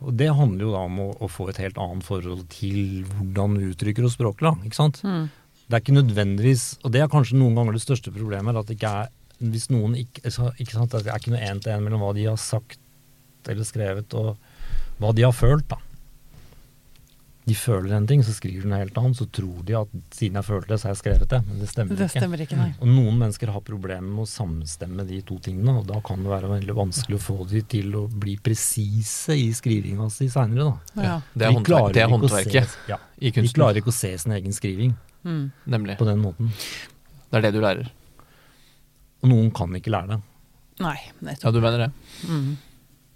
[0.02, 3.58] Og det handler jo da om å, å få et helt annet forhold til hvordan
[3.58, 4.54] vi uttrykker oss språklig.
[4.64, 5.02] ikke sant?
[5.02, 5.28] Mm.
[5.68, 8.78] Det er ikke nødvendigvis, og det er kanskje noen ganger det største problemet, at det
[8.78, 10.22] ikke er hvis noen ikke,
[10.58, 12.78] ikke sant, Det er ikke noe én-til-én mellom hva de har sagt
[13.46, 14.36] eller skrevet og
[14.98, 15.66] hva de har følt.
[15.68, 15.76] da.
[17.48, 19.16] De føler en ting, så skriver de noe helt annet.
[19.16, 21.38] Så tror de at siden jeg følte det, så har jeg skrevet det.
[21.46, 22.20] Men det stemmer Det ikke.
[22.20, 22.66] stemmer ikke, nei.
[22.82, 26.28] Og noen mennesker har problemer med å samstemme de to tingene, og da kan det
[26.28, 31.02] være veldig vanskelig å få de til å bli presise i skrivinga si seinere, da.
[31.02, 31.16] Ja.
[31.32, 34.12] Det er, De håndverk, det er håndverket se- Ja, i de klarer ikke å se
[34.18, 35.50] sin egen skriving Mm.
[35.66, 35.96] Nemlig.
[35.98, 36.52] på den måten.
[37.30, 37.88] Det er det du lærer.
[39.22, 40.20] Og noen kan ikke lære det.
[40.80, 40.98] Nei,
[41.42, 41.92] Ja, du mener det?
[42.28, 42.56] Mm.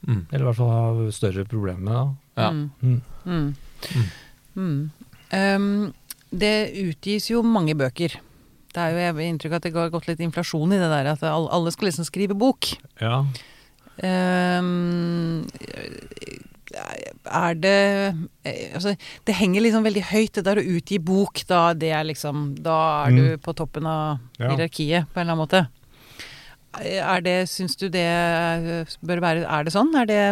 [0.09, 0.27] Mm.
[0.33, 0.73] Eller i hvert fall
[1.05, 2.42] ha større problemer med det.
[2.42, 2.51] Ja.
[3.31, 3.55] Mm.
[4.54, 4.66] Mm.
[4.66, 4.90] Mm.
[5.32, 5.56] Mm.
[5.56, 5.94] Um,
[6.32, 8.18] det utgis jo mange bøker.
[8.72, 11.24] Det er jo jeg inntrykk at det har gått litt inflasjon i det der at
[11.28, 12.70] alle skal liksom skrive bok.
[13.02, 13.20] Ja.
[14.00, 15.44] Um,
[16.72, 18.14] er det
[18.72, 18.94] Altså,
[19.28, 21.42] det henger liksom veldig høyt, det der å utgi bok.
[21.48, 24.48] Da, det er liksom, da er du på toppen av Ja.
[24.54, 25.66] hierarkiet, på en eller annen måte.
[26.80, 28.08] Er det, syns du det
[29.04, 29.92] bør være Er det sånn?
[29.94, 30.22] Er det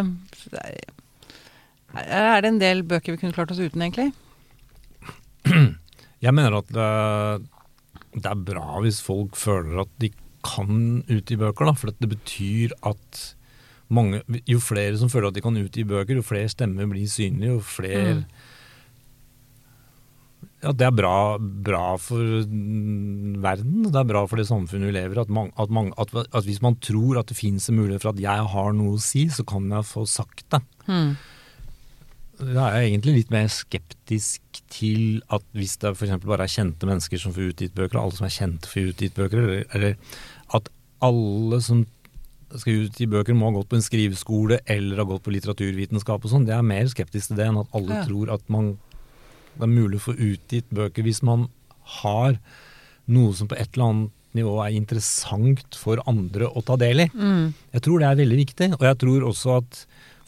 [1.94, 4.12] Er det en del bøker vi kunne klart oss uten, egentlig?
[6.24, 6.90] Jeg mener at det,
[8.14, 10.12] det er bra hvis folk føler at de
[10.44, 11.74] kan utgi bøker, da.
[11.76, 13.26] For det betyr at
[13.90, 17.57] mange Jo flere som føler at de kan utgi bøker, jo flere stemmer blir synlige,
[17.57, 18.24] jo flere Mm.
[20.61, 24.92] Ja, det er bra, bra for mm, verden, det er bra for det samfunnet vi
[24.92, 25.22] lever i.
[25.22, 28.48] At, at, at, at hvis man tror at det fins en mulighet for at jeg
[28.53, 30.61] har noe å si, så kan jeg få sagt det.
[30.85, 31.14] Hmm.
[32.40, 36.14] Da er jeg egentlig litt mer skeptisk til at hvis det f.eks.
[36.24, 39.16] bare er kjente mennesker som får utgitt bøker, og alle som er kjente får utgitt
[39.18, 39.96] bøker, eller, eller
[40.57, 40.70] at
[41.05, 41.83] alle som
[42.59, 46.33] skal utgi bøker må ha gått på en skriveskole eller ha gått på litteraturvitenskap og
[46.33, 48.07] sånn, det er mer skeptisk til det enn at alle Ja.
[48.09, 48.72] tror at man,
[49.55, 51.46] det er mulig å få utgitt bøker hvis man
[52.03, 52.40] har
[53.11, 57.09] noe som på et eller annet nivå er interessant for andre å ta del i.
[57.11, 57.55] Mm.
[57.74, 59.81] Jeg tror det er veldig viktig, og jeg tror også at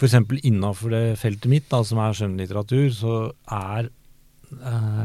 [0.02, 0.42] f.eks.
[0.42, 3.90] innafor det feltet mitt, da, som er skjønnlitteratur, så er
[4.58, 5.04] eh,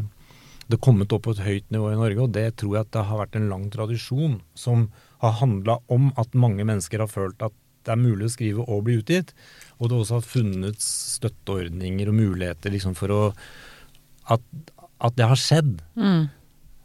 [0.68, 3.06] det kommet opp på et høyt nivå i Norge, og det tror jeg at det
[3.10, 4.90] har vært en lang tradisjon som
[5.22, 7.56] har handla om at mange mennesker har følt at
[7.88, 9.32] det er mulig å skrive og bli utgitt,
[9.80, 13.22] og det også har funnet støtteordninger og muligheter liksom for å
[14.28, 14.44] at,
[15.00, 15.78] at det har skjedd.
[15.96, 16.28] Mm.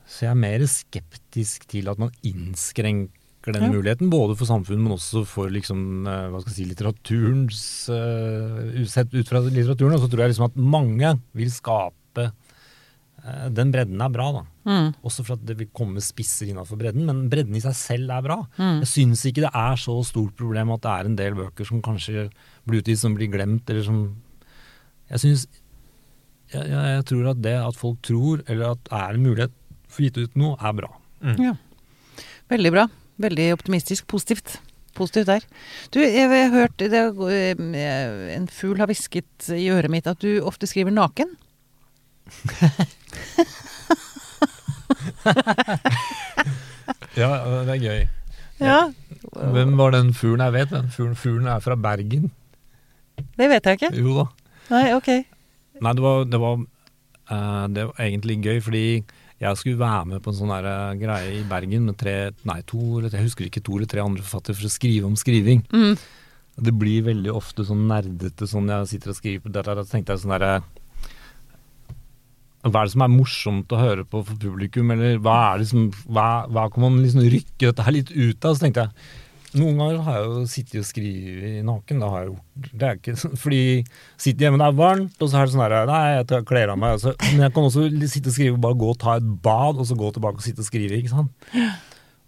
[0.06, 3.72] Så jeg er mer skeptisk til at man innskrenker den Ja.
[3.72, 8.84] muligheten, både for samfunnet, men også for liksom, eh, hva skal jeg si, litteraturens uh,
[8.86, 13.72] Sett ut fra litteraturen, og så tror jeg liksom at mange vil skape uh, Den
[13.74, 14.44] bredden er bra, da.
[14.62, 14.94] Mm.
[15.02, 18.22] Også for at det vil komme spisser innafor bredden, men bredden i seg selv er
[18.22, 18.38] bra.
[18.58, 18.84] Mm.
[18.84, 21.82] Jeg syns ikke det er så stort problem at det er en del bøker som
[21.82, 22.28] kanskje
[22.68, 24.04] blir utgitt som blir glemt, eller som
[25.10, 25.48] Jeg syns
[26.52, 29.52] jeg, jeg, jeg tror at det at folk tror, eller at det er en mulighet
[29.88, 30.90] for å gitt ut noe, er bra.
[31.40, 31.54] Ja.
[32.52, 32.88] Veldig bra.
[33.22, 34.06] Veldig optimistisk.
[34.10, 34.58] Positivt.
[34.96, 35.46] Positivt der.
[35.94, 37.56] Du, jeg har hørt det, eh,
[38.36, 41.36] En fugl har hvisket i øret mitt at du ofte skriver naken.
[47.16, 47.28] Ja,
[47.66, 48.04] det er gøy.
[48.62, 48.78] Ja.
[49.52, 50.70] Hvem var den fuglen jeg vet?
[50.72, 52.30] Den fuglen, fuglen er fra Bergen.
[53.36, 53.90] Det vet jeg ikke.
[54.00, 54.24] Jo da.
[54.72, 55.10] Nei, ok.
[55.82, 56.62] Nei, det var, det var,
[57.32, 58.84] uh, det var egentlig gøy, fordi
[59.42, 62.16] jeg skulle være med på en sånn eh, greie i Bergen med tre,
[62.48, 65.64] nei to, jeg husker ikke to eller tre andre forfattere for å skrive om skriving.
[65.74, 65.96] Mm.
[66.62, 70.22] Det blir veldig ofte sånn nerdete sånn jeg sitter og skriver der, og tenkte jeg
[70.22, 70.54] sånn derre
[72.62, 75.70] Hva er det som er morsomt å høre på for publikum, eller hva er det
[75.72, 78.54] som Hva, hva kan man liksom rykke dette her litt ut av?
[78.54, 79.21] Så tenkte jeg
[79.58, 82.02] noen ganger har jeg jo sittet og skrevet naken.
[82.02, 82.68] Det har jeg gjort.
[82.72, 83.62] Det er ikke sånn, Fordi
[84.16, 86.80] sitter hjemme, det er varmt, og så er det sånn her Nei, jeg kler av
[86.80, 86.98] meg.
[86.98, 87.14] Altså.
[87.28, 89.98] Men jeg kan også sitte og skrive, bare gå og ta et bad, og så
[89.98, 91.00] gå tilbake og sitte og skrive.
[91.00, 91.50] ikke sant?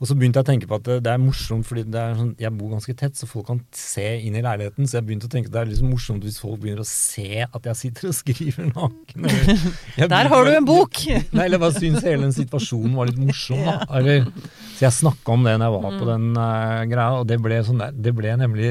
[0.05, 2.19] Og så begynte jeg å tenke på at det, det er morsomt, fordi det er
[2.19, 4.85] sånn, jeg bor ganske tett, så folk kan se inn i leiligheten.
[4.85, 7.40] Så jeg begynte å tenke at det er liksom morsomt hvis folk begynner å se
[7.47, 9.25] at jeg sitter og skriver naken.
[9.97, 11.01] eller- Der har du en bok!
[11.33, 13.79] Nei, eller jeg bare syns hele den situasjonen var litt morsom, da.
[13.97, 14.29] Eller,
[14.77, 17.62] så jeg snakka om det når jeg var på den uh, greia, og det ble
[17.64, 18.69] sånn der Det ble nemlig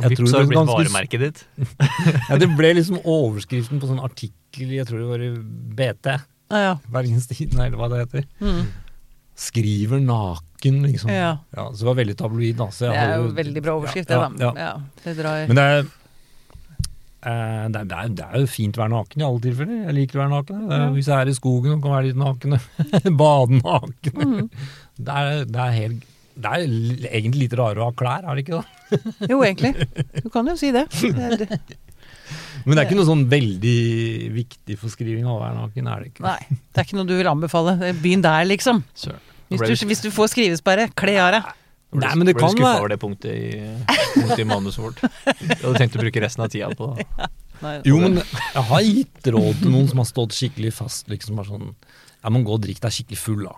[0.00, 1.40] jeg vips tror har det blitt ganske- varemerket ditt.
[2.30, 5.32] ja, Det ble liksom overskriften på sånn artikkel, jeg tror det var i
[5.76, 6.14] BT,
[6.54, 6.76] Ja, ja.
[6.94, 8.24] Bergens Tidende, eller hva det heter.
[8.40, 8.62] Mm.
[9.40, 11.10] Skriver naken, liksom.
[11.12, 11.38] Ja.
[11.54, 12.68] så det var veldig tabloid, da.
[12.74, 14.52] Så jeg Det er jo, jo veldig bra overskrift, ja, det, da.
[14.58, 14.76] ja.
[15.04, 15.80] Ja, det Men det er,
[17.30, 19.82] eh, det, er, det, er, jo fint å være naken i alle tilfeller.
[19.88, 20.62] Jeg liker å være naken.
[20.70, 20.88] Er, Ja.
[20.96, 22.58] Hvis jeg er i skogen og kan være litt naken.
[23.24, 24.16] Bade naken.
[24.20, 24.48] Mm.
[24.96, 26.66] Det, er, det, er helt, det er
[27.10, 29.30] egentlig litt rarere å ha klær, er det ikke det?
[29.30, 29.74] Jo, egentlig.
[30.24, 30.88] Du kan jo si det.
[30.90, 31.60] det.
[32.64, 33.78] Men det er ikke noe sånn veldig
[34.34, 36.24] viktig for skriving å være naken, er det ikke?
[36.26, 37.76] Nei, det er ikke noe du vil anbefale.
[38.02, 38.82] Begynn der, liksom.
[38.98, 39.29] Søren.
[39.50, 41.48] Hvis du, hvis du får skrivesperre, kle av deg.
[41.90, 43.48] Ble, Nei, men det ble kan skuffa over det punktet i,
[44.14, 45.00] punktet i manuset vårt.
[45.26, 47.06] Jeg hadde tenkt å bruke resten av tida på det.
[47.64, 47.72] Nei.
[47.84, 51.10] Jo, men jeg har gitt råd til noen som har stått skikkelig fast.
[51.10, 51.74] liksom bare sånn,
[52.22, 53.56] Ja, men gå og drikk deg skikkelig full, da.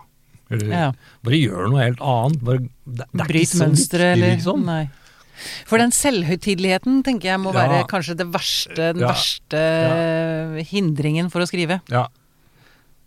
[0.49, 0.89] Eller, Ja.
[1.23, 2.41] Bare gjør noe helt annet.
[2.43, 4.65] Bare, det, det er Bryt ikke så mønsteret, viktig, eller liksom.
[4.65, 4.81] Nei.
[5.69, 7.63] For den selvhøytideligheten tenker jeg må Ja.
[7.67, 9.13] være kanskje det verste, den Ja.
[9.13, 9.61] verste
[10.73, 11.79] hindringen for å skrive.
[11.93, 12.07] Ja.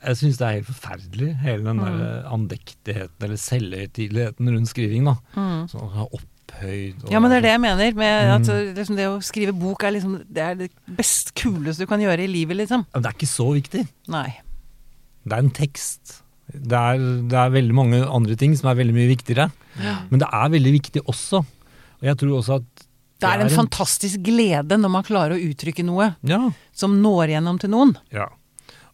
[0.04, 1.98] Jeg syns det er helt forferdelig, hele den Mm.
[1.98, 5.04] der andektigheten eller selvhøytideligheten rundt skriving.
[5.04, 5.14] da.
[5.34, 5.68] Mm.
[5.70, 7.94] Sånn opphøyd og Ja, men det er det jeg mener.
[7.94, 8.34] Med Mm.
[8.36, 12.00] at liksom, det å skrive bok er liksom det, er det best kuleste du kan
[12.00, 12.84] gjøre i livet, liksom.
[12.92, 13.88] Men det er ikke så viktig.
[14.08, 14.38] Nei.
[15.26, 16.22] Det er en tekst.
[16.52, 19.50] Det er, det er veldig mange andre ting som er veldig mye viktigere.
[20.10, 21.38] Men det er veldig viktig også.
[21.40, 22.86] Og jeg tror også at
[23.18, 26.50] Det er en fantastisk glede når man klarer å uttrykke noe Ja.
[26.72, 27.96] som når gjennom til noen.
[28.12, 28.26] ja.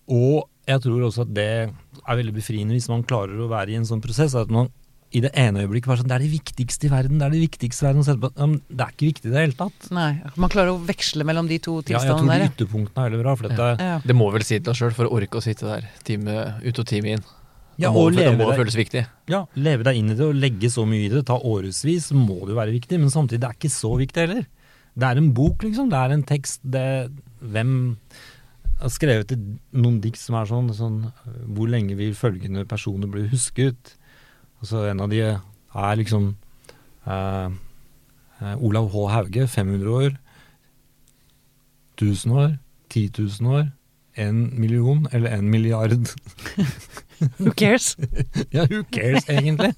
[0.09, 3.79] Og jeg tror også at det er veldig befriende hvis man klarer å være i
[3.81, 4.35] en sånn prosess.
[4.39, 4.71] At man
[5.13, 7.19] i det ene øyeblikket bare sånn Det er det viktigste i verden.
[7.21, 8.07] Det er det viktigste i verden.
[8.07, 8.47] Ja,
[8.77, 9.91] det er ikke viktig i det hele tatt.
[9.93, 12.45] Nei, Man klarer å veksle mellom de to tilstandene der.
[12.45, 13.35] Ja, jeg tror de ytterpunktene er veldig bra.
[13.37, 13.99] For dette, Ja.
[14.07, 16.79] Det må vel si til deg sjøl for å orke å sitte der time ut
[16.79, 17.25] og time inn.
[17.77, 19.07] ja, må, og det må deg, føles viktig.
[19.29, 22.15] ja, leve deg inn i det og legge så mye i det, ta årevis, så
[22.17, 22.99] må det jo være viktig.
[23.01, 24.47] Men samtidig, det er ikke så viktig heller.
[24.97, 25.89] Det er en bok, liksom.
[25.93, 26.61] Det er en tekst.
[26.65, 27.97] Det, hvem
[28.83, 31.13] har skrevet et- noen dikt som er sånn, sånn
[31.55, 33.95] Hvor lenge vil følgende personer bli husket?
[34.63, 36.35] Altså, en av de er liksom
[37.07, 37.49] eh,
[38.43, 39.07] eh, Olav H.
[39.11, 40.19] Hauge, 500 år.
[41.97, 42.59] 1000 år.
[42.91, 43.71] 10 000 år.
[44.17, 45.93] En million, eller en milliard.
[47.41, 47.97] Who cares?
[48.53, 49.73] Ja, who cares, egentlig?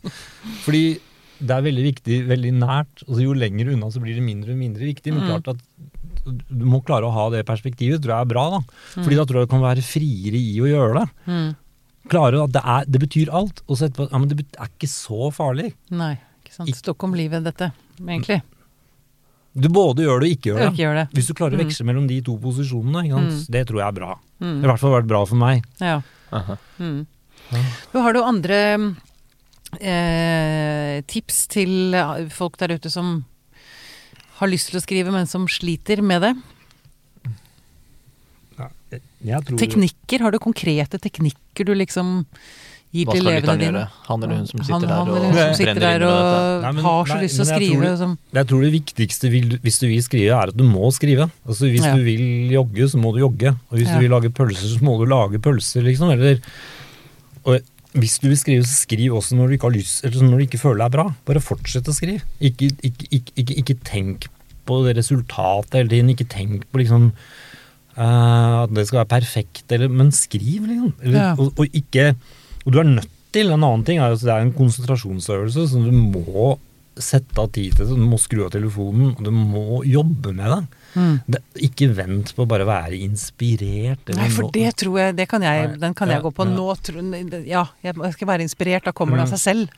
[0.65, 0.99] Fordi
[1.45, 3.05] det er veldig viktig, veldig nært.
[3.09, 5.13] og Jo lenger unna, så blir det mindre og mindre viktig.
[5.15, 5.29] Men Mm.
[5.31, 5.63] klart at
[6.25, 8.45] du må klare å ha det perspektivet, tror jeg er bra.
[8.57, 8.61] da.
[8.97, 11.07] Fordi da tror jeg du kan være friere i å gjøre det.
[11.29, 11.51] Mm.
[12.09, 13.63] Klare at det, er, det betyr alt.
[13.69, 15.71] Og så etterpå ja, men det er ikke så farlig.
[15.91, 16.75] Nei, ikke sant.
[16.77, 18.43] Stockholm-livet, dette, egentlig.
[19.55, 20.69] Du både gjør det og ikke gjør det.
[20.73, 21.07] ikke gjør det.
[21.15, 21.65] Hvis du klarer å Mm.
[21.69, 23.35] veksle mellom de to posisjonene, ikke sant?
[23.35, 23.51] Mm.
[23.55, 24.13] det tror jeg er bra.
[24.41, 24.61] Det Mm.
[24.61, 25.65] har i hvert fall vært bra for meg.
[25.81, 26.01] Ja.
[26.33, 26.57] Aha.
[26.81, 27.07] Mm.
[27.93, 28.59] Du har du andre
[29.81, 33.25] eh, tips til eh, folk der ute som
[34.41, 36.35] har lyst til å skrive, men som sliter med det?
[39.25, 42.11] Jeg tror, Teknikker, har du konkrete teknikker du liksom
[42.95, 43.81] gir Hva til skal elevene lytteren dine?
[43.81, 44.03] gjøre?
[44.07, 47.05] Han eller hun som sitter han der og som sitter der og Nei, men- har
[47.09, 47.71] så nei, lyst til å skrive.
[47.73, 47.97] jeg tror.
[48.03, 51.31] Som, Jeg tror det viktigste vil, hvis du vil skrive, er at du må skrive.
[51.49, 51.95] Altså Hvis Ja.
[51.97, 53.57] du vil jogge, så må du jogge.
[53.73, 53.95] Og hvis Ja.
[53.99, 56.13] du vil lage pølser, så må du lage pølser, liksom.
[56.13, 56.39] Eller,
[57.47, 57.61] og
[57.95, 60.45] hvis du vil skrive, så skriv også når du ikke har lyst, eller når du
[60.49, 61.07] ikke føler deg bra.
[61.29, 62.25] Bare fortsett å skrive.
[62.43, 64.29] Ikke, ikke, ikke, ikke, tenk
[64.67, 66.11] på det resultatet hele tiden.
[66.15, 70.95] Ikke tenk på liksom uh, at det skal være perfekt, eller, men skriv, liksom.
[71.03, 71.33] Eller, Ja.
[71.39, 72.15] og, og ikke
[72.65, 75.67] Og du er nødt til En annen ting er jo at det er en konsentrasjonsøvelse,
[75.69, 76.55] så du må
[76.95, 77.97] sette av tid til det.
[77.99, 80.84] Du må skru av telefonen, og du må jobbe med det.
[80.95, 81.17] Mm.
[81.27, 84.03] det ikke vent på å bare være inspirert.
[84.09, 86.47] eller Nei, for det tror jeg, det kan jeg, den kan ja, jeg gå på
[86.47, 86.55] ja.
[86.55, 87.43] nå.
[87.51, 89.37] Ja, jeg skal være inspirert, da kommer det av Mm.
[89.37, 89.69] seg selv.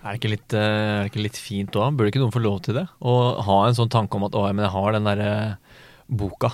[0.00, 1.96] Er det ikke litt, eh, er det ikke litt fint òg?
[1.96, 2.86] Burde ikke noen få lov til det?
[3.04, 3.14] Å
[3.44, 5.32] ha en sånn tanke om at å, men jeg har den derre
[6.08, 6.50] boka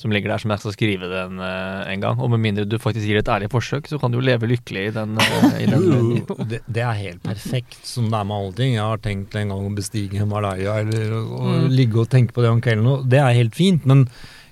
[0.00, 2.20] som ligger der som jeg skal skrive den uh, en gang.
[2.24, 4.86] Og med mindre du faktisk gir et ærlig forsøk, så kan du jo leve lykkelig
[4.88, 5.16] i den.
[5.20, 8.76] Uh, i den det, det er helt perfekt, som det er med alle ting.
[8.78, 11.66] Jeg har tenkt en gang å bestige Himalaya eller å, Mm.
[11.76, 12.86] ligge og tenke på det om kvelden.
[12.88, 14.06] Og det er helt fint, men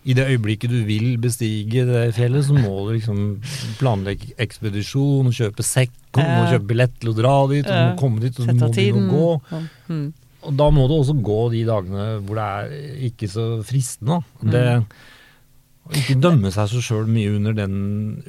[0.04, 3.18] i det øyeblikket du vil bestige det fjellet, så må du liksom
[3.80, 7.98] planlegge ekspedisjon, kjøpe sekk, du må kjøpe billett til å dra dit, og du må
[8.00, 9.08] komme dit, og du må tiden.
[9.08, 9.62] begynne å gå.
[9.88, 10.06] Mm.
[10.48, 14.22] Og da må du også gå de dagene hvor det er ikke så fristende.
[14.40, 14.84] Det, å
[15.98, 17.76] ikke dømme seg så sjøl mye under den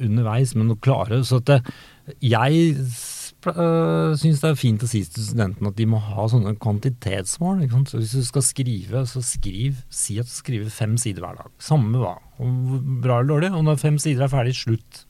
[0.00, 1.58] underveis, men å klare Så at det,
[2.24, 6.56] jeg uh, syns det er fint å si til studentene at de må ha sånne
[6.62, 7.62] kvantitetsmål.
[7.64, 7.92] Ikke sant?
[7.92, 11.54] Så hvis du skal skrive, så skriv, si at du skriver fem sider hver dag.
[11.62, 12.16] Samme hva.
[12.38, 13.52] Bra eller dårlig.
[13.56, 15.04] Og når fem sider er ferdig, slutt.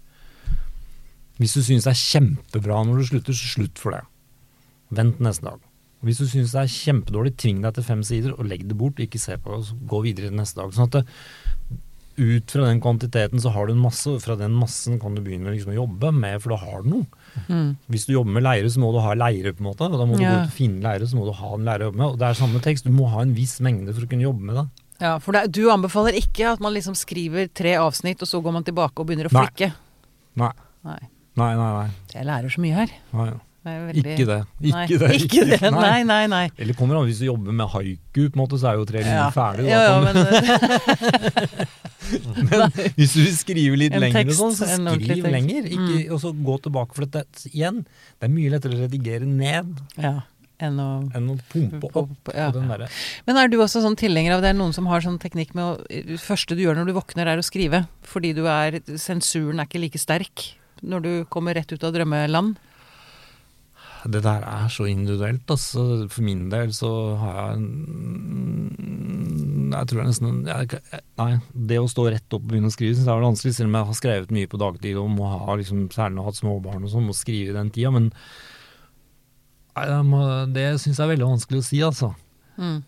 [1.40, 4.02] Hvis du syns det er kjempebra når du slutter, så slutt for det.
[4.92, 5.62] Vent neste dag.
[6.02, 9.00] Hvis du syns det er kjempedårlig, tving deg til fem sider og legg det bort.
[9.00, 10.74] Ikke se på det, og gå videre neste dag.
[10.74, 11.04] Sånn at det,
[12.16, 15.22] ut fra den kvantiteten så har du en masse, og fra den massen kan du
[15.24, 17.06] begynne liksom å jobbe med, for da har du noe.
[17.48, 17.76] Mm.
[17.88, 19.88] Hvis du jobber med leire, så må du ha leire, på en måte.
[19.88, 20.30] Og da må du Ja.
[20.34, 22.06] gå ut og finne leire, så må du ha en leire å jobbe med.
[22.12, 24.40] Og det er samme tekst, du må ha en viss mengde for å kunne jobbe
[24.42, 24.66] med det.
[25.00, 28.52] Ja, for det, du anbefaler ikke at man liksom skriver tre avsnitt, og så går
[28.52, 29.72] man tilbake og begynner å flikke?
[30.36, 30.52] Nei.
[30.84, 30.98] Nei.
[31.36, 31.90] Nei, nei, nei.
[32.12, 32.86] Jeg lærer så mye her.
[33.10, 34.02] Det er veldig...
[34.02, 34.38] Ikke det.
[34.58, 35.10] Ikke nei, det.
[35.22, 35.58] Ikke det.
[35.74, 36.42] Nei, nei, nei.
[36.58, 39.04] Eller kommer an hvis du jobber med haiku, på en måte, så er jo tre
[39.04, 39.28] linjer Ja.
[39.34, 39.68] ferdig.
[39.70, 40.16] Ja, ja, men...
[42.50, 45.68] men Hvis du skriver litt En lenger, tekst, sånn, så skriv lenger.
[45.70, 46.96] Ikke, Og så gå tilbake.
[46.98, 47.82] For dette, igjen,
[48.18, 50.14] det er mye lettere å redigere ned Ja,
[50.62, 52.32] enn å enn å pumpe opp.
[52.34, 52.50] Ja.
[53.28, 54.52] Men er du også sånn tilhenger av det?
[54.52, 57.30] Er noen som har sånn teknikk med å Det første du gjør når du våkner,
[57.30, 57.84] er å skrive?
[58.06, 60.50] Fordi du er Sensuren er ikke like sterk
[60.82, 62.58] når du kommer rett ut av drømmeland?
[64.04, 65.44] Det der er så individuelt.
[65.50, 66.08] Altså.
[66.10, 66.90] For min del så
[67.20, 67.72] har jeg en
[69.72, 70.80] Jeg tror jeg nesten jeg,
[71.20, 73.70] Nei, det å stå rett opp og begynne å skrive syns jeg er vanskelig, selv
[73.70, 76.92] om jeg har skrevet mye på dagtid og må ha liksom, særlig hatt småbarn og
[76.92, 77.92] sånn, må skrive i den tida.
[77.94, 78.10] Men
[79.78, 79.86] nei,
[80.52, 82.12] det syns jeg er veldig vanskelig å si, altså.
[82.58, 82.80] Mm.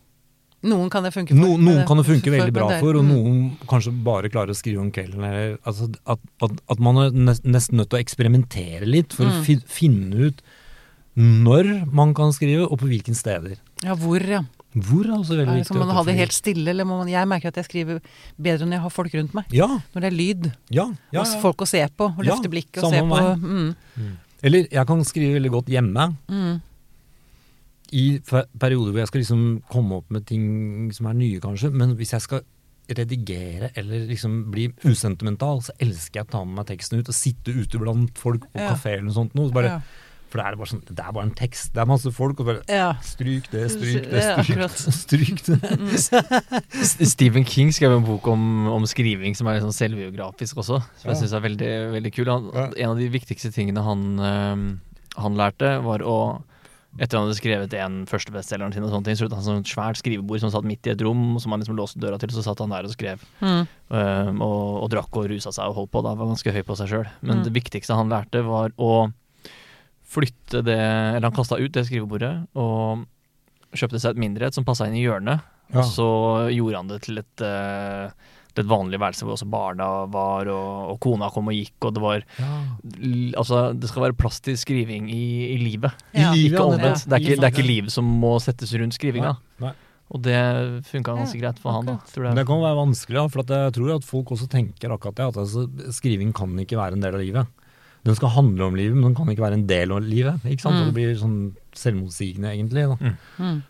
[0.65, 1.41] Noen kan det funke for.
[1.41, 3.11] No, noen kan det funke veldig bra for, og mm.
[3.13, 5.25] noen kanskje bare klarer å skrive om kvelden.
[5.29, 9.41] Eller, altså, at, at, at man er nesten nødt til å eksperimentere litt for Mm.
[9.41, 10.41] å finne ut
[11.17, 13.57] når man kan skrive, og på hvilke steder.
[13.85, 14.41] Ja, hvor, ja.
[14.75, 15.77] Hvor er også veldig viktig viktig.
[15.79, 18.01] Må man ha det helt stille, eller man Jeg merker at jeg skriver
[18.43, 19.45] bedre når jeg har folk rundt meg.
[19.55, 20.49] Ja, Når det er lyd.
[20.75, 21.41] ja, ja, ja.
[21.41, 23.21] folk å se på, og Ja, løfte blikket og se på.
[23.39, 26.17] Mm, Eller jeg kan skrive veldig godt hjemme.
[26.29, 26.61] mm,
[27.95, 28.19] I
[28.59, 31.71] perioder hvor jeg skal liksom komme opp med ting som er nye, kanskje.
[31.73, 32.43] Men hvis jeg skal
[32.91, 37.15] redigere eller liksom bli usentimental, så elsker jeg å ta med meg teksten ut og
[37.17, 38.73] sitte ute blant folk på Ja.
[38.75, 39.35] kafé eller noe sånt.
[39.39, 39.81] Noe, så bare, ja.
[40.35, 41.69] For det er bare sånn, det er bare en tekst.
[41.77, 42.89] Det er masse folk, og bare ja.
[43.07, 47.05] Stryk det, stryk det, stryk, ja, stryk det.
[47.15, 51.21] Stephen King skrev en bok om, om skriving som er sånn selvbiografisk også, som jeg
[51.23, 52.33] syns er veldig, veldig kul.
[52.35, 52.67] Han, Ja.
[52.85, 54.67] En av de viktigste tingene han, øhm,
[55.23, 56.19] han lærte, var å
[56.95, 59.65] etter han hadde skrevet en første bestselgeren sin, og sånne ting, så hadde han sånn
[59.67, 62.45] svært skrivebord som satt midt i et rom, som han liksom låste døra til, så
[62.47, 63.23] satt han der og skrev.
[63.43, 63.65] Mm,
[63.95, 66.01] Um, og, og drakk og rusa seg og holdt på.
[66.03, 67.09] Da var han ganske høy på seg sjøl.
[67.21, 67.43] Men Mm.
[67.45, 69.13] det viktigste han lærte, var å
[70.15, 73.05] flytte det Eller han kasta ut det skrivebordet og
[73.75, 75.43] kjøpte seg et mindre et som passa inn i hjørnet.
[75.75, 75.81] Ja.
[75.81, 76.07] Og så
[76.55, 78.11] gjorde han det til et, eh,
[78.55, 81.95] til et vanlig værelse hvor også barna var, og, og kona kom og gikk, og
[81.97, 82.21] det var
[83.01, 85.91] l- Altså, det skal være plass til skriving i, i livet.
[86.15, 86.31] Ja.
[86.31, 87.03] I livet, Ikke omvendt.
[87.03, 89.35] det- Det er ikke, det er ikke liv som må settes rundt skrivinga.
[89.59, 89.73] Nei, nei.
[90.15, 90.39] Og det
[90.87, 91.97] funka ganske greit for han, da.
[92.13, 92.37] Tror jeg.
[92.37, 95.27] det kan være vanskelig, for jeg tror at folk også tenker akkurat det.
[95.33, 97.47] At altså, skriving kan ikke være en del av livet.
[98.05, 100.43] Den skal handle om livet, men den kan ikke være en del av livet.
[100.45, 100.77] Ikke sant?
[100.77, 100.83] Mm.
[100.83, 101.39] Og det blir sånn
[101.79, 102.85] selvmotsigende, egentlig.
[102.91, 103.15] Da.
[103.41, 103.63] mm.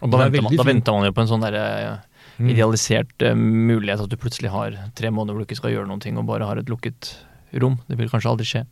[0.00, 1.96] Og da er venter, man, da venter man jo på en sånn derre ja,
[2.40, 6.00] idealisert uh, mulighet at du plutselig har tre måneder hvor du ikke skal gjøre noen
[6.00, 7.12] ting og bare har et lukket
[7.60, 7.76] rom.
[7.90, 8.62] Det vil kanskje aldri skje.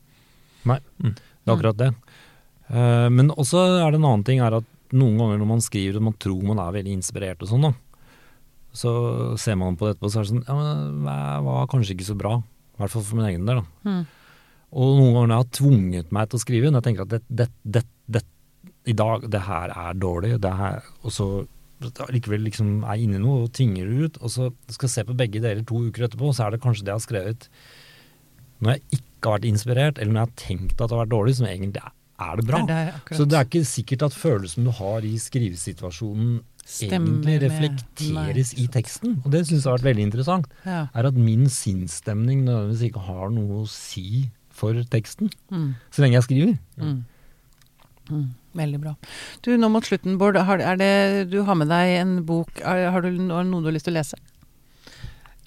[0.69, 1.91] Nei, Det er akkurat det.
[2.71, 5.99] Uh, men også er det en annen ting er at noen ganger når man skriver
[5.99, 7.75] og man tror man er veldig inspirert og sånn, da,
[8.77, 8.93] så
[9.41, 12.09] ser man på det etterpå så er det sånn Ja, men det var kanskje ikke
[12.09, 12.39] så bra.
[12.79, 13.61] I hvert fall for min egen del.
[13.61, 13.91] da.
[13.91, 14.07] Mm.
[14.77, 17.21] Og noen ganger jeg har tvunget meg til å skrive, når jeg tenker at det,
[17.29, 17.85] det, det,
[18.19, 18.25] det,
[18.89, 21.29] i dag, det her er dårlig, det her, og så
[22.11, 25.43] likevel liksom er inni noe og tinger ut, og så skal jeg se på begge
[25.45, 27.47] deler to uker etterpå, så er det kanskje det jeg har skrevet
[28.59, 31.15] når jeg ikke har vært inspirert, eller når jeg har tenkt at det har vært
[31.15, 31.93] dårlig, som egentlig er,
[32.27, 32.61] er det bra.
[32.67, 36.39] Det er det, Så det er ikke sikkert at følelsen du har i skrivesituasjonen
[36.69, 39.15] Stemmer egentlig reflekteres i teksten.
[39.23, 40.51] Og det syns jeg har vært veldig interessant.
[40.67, 40.83] Ja.
[40.93, 44.27] Er at min sinnsstemning nødvendigvis ikke har noe å si
[44.59, 45.31] for teksten.
[45.55, 45.71] Mm.
[45.95, 46.57] Så lenge jeg skriver.
[46.81, 46.99] Mm.
[48.09, 48.27] Mm.
[48.59, 48.95] Veldig bra.
[49.45, 50.39] Du, nå mot slutten, Bård.
[50.49, 50.93] Har, er det,
[51.33, 52.61] du har med deg en bok.
[52.65, 54.19] Er, har du noe du har lyst til å lese?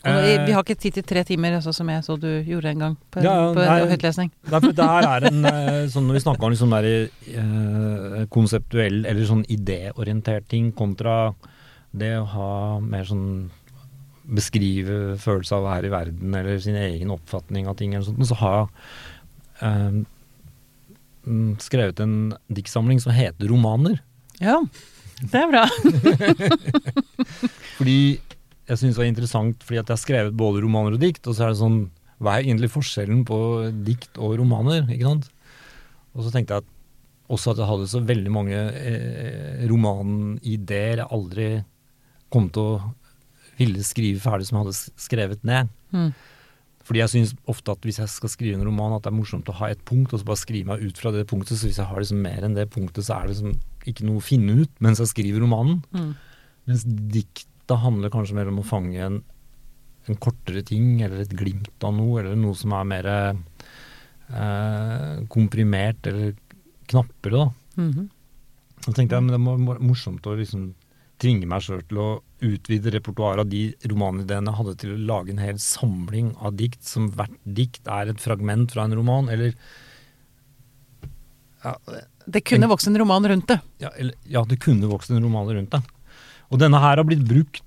[0.01, 2.79] Eh, vi har ikke tid til tre timer, altså, som jeg så du gjorde en
[2.81, 3.89] gang på, Ja, ja, på nei.
[3.91, 4.31] høytlesning.
[4.49, 6.87] Nei, det her er en eh, sånn Når vi snakker om liksom der,
[7.29, 11.35] eh, konseptuell eller sånn idéorientert ting kontra
[11.93, 12.51] det å ha
[12.81, 13.51] mer sånn
[14.21, 18.21] Beskrive følelsen av å være i verden eller sin egen oppfatning av ting eller sånt,
[18.29, 18.67] så har jeg
[19.67, 20.01] eh,
[21.25, 22.17] mm, skrevet en
[22.53, 24.01] diktsamling som heter Romaner.
[24.41, 24.59] Ja,
[25.21, 25.65] det er bra.
[27.77, 27.97] Fordi
[28.71, 31.35] jeg syns det var interessant fordi at jeg har skrevet både romaner og dikt, og
[31.35, 31.81] så er det sånn
[32.21, 33.37] Hva er egentlig forskjellen på
[33.83, 34.85] dikt og romaner?
[34.85, 35.27] ikke sant?
[36.13, 36.69] Og så tenkte jeg at
[37.31, 41.47] også at jeg hadde så veldig mange eh, romanideer jeg aldri
[42.31, 42.91] kom til å
[43.59, 45.71] ville skrive ferdig som jeg hadde skrevet ned.
[45.91, 46.11] Mm.
[46.87, 49.51] Fordi jeg syns ofte at hvis jeg skal skrive en roman, at det er morsomt
[49.51, 51.59] å ha et punkt, og så bare skrive meg ut fra det punktet.
[51.59, 53.53] Så hvis jeg har liksom mer enn det punktet, så er det liksom
[53.91, 55.77] ikke noe å finne ut mens jeg skriver romanen.
[55.93, 56.11] Mm.
[56.69, 59.17] Mens dikta handler kanskje mer om å fange en,
[60.09, 63.35] en kortere ting, eller et glimt av noe, eller noe som er mer eh,
[65.31, 66.27] komprimert eller
[66.91, 67.47] knappere, da.
[67.81, 68.03] Mhm.
[68.81, 70.61] Så tenkte jeg men det må være morsomt å liksom
[71.21, 72.07] tvinge meg sjøl til å
[72.41, 76.81] utvide repertoaret av de romanideene jeg hadde, til å lage en hel samling av dikt,
[76.89, 79.53] som hvert dikt er et fragment fra en roman, eller
[81.63, 81.75] ja,
[82.25, 83.59] Det kunne vokst en roman rundt det.
[83.83, 85.81] ja, eller, ja, det kunne vokst en roman rundt det.
[86.51, 87.61] Og denne her har blitt brukt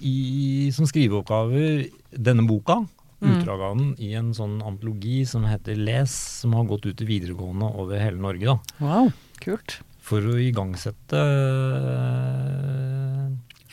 [0.00, 2.86] i, som skriveoppgaver, denne boka,
[3.18, 3.32] Mm.
[3.42, 7.04] utdrag av den, i en sånn antologi som heter Les, som har gått ut i
[7.08, 8.58] videregående over hele Norge, da.
[8.78, 9.08] Wow,
[9.42, 9.80] kult.
[9.98, 11.18] For å igangsette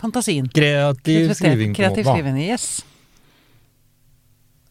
[0.02, 0.48] Fantasien.
[0.54, 1.74] kreativ skriving.
[1.78, 2.84] Kreativ skriving, yes.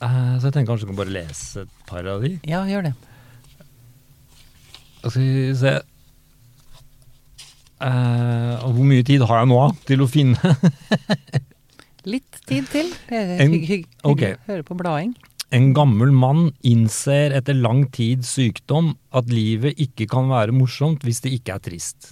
[0.02, 2.34] Uh, Så jeg tenker kanskje du kan bare lese et par av de.
[2.50, 2.94] Ja, gjør det.
[5.04, 5.72] Skal vi se
[7.84, 10.54] uh, Hvor mye tid har jeg nå til å finne
[12.08, 12.90] Litt tid til.
[13.08, 14.20] En- hygg, hygg, ok.
[14.20, 15.14] hyggelig å høre på blading.
[15.56, 21.22] En gammel mann innser etter lang tids sykdom at livet ikke kan være morsomt hvis
[21.24, 22.10] det ikke er trist.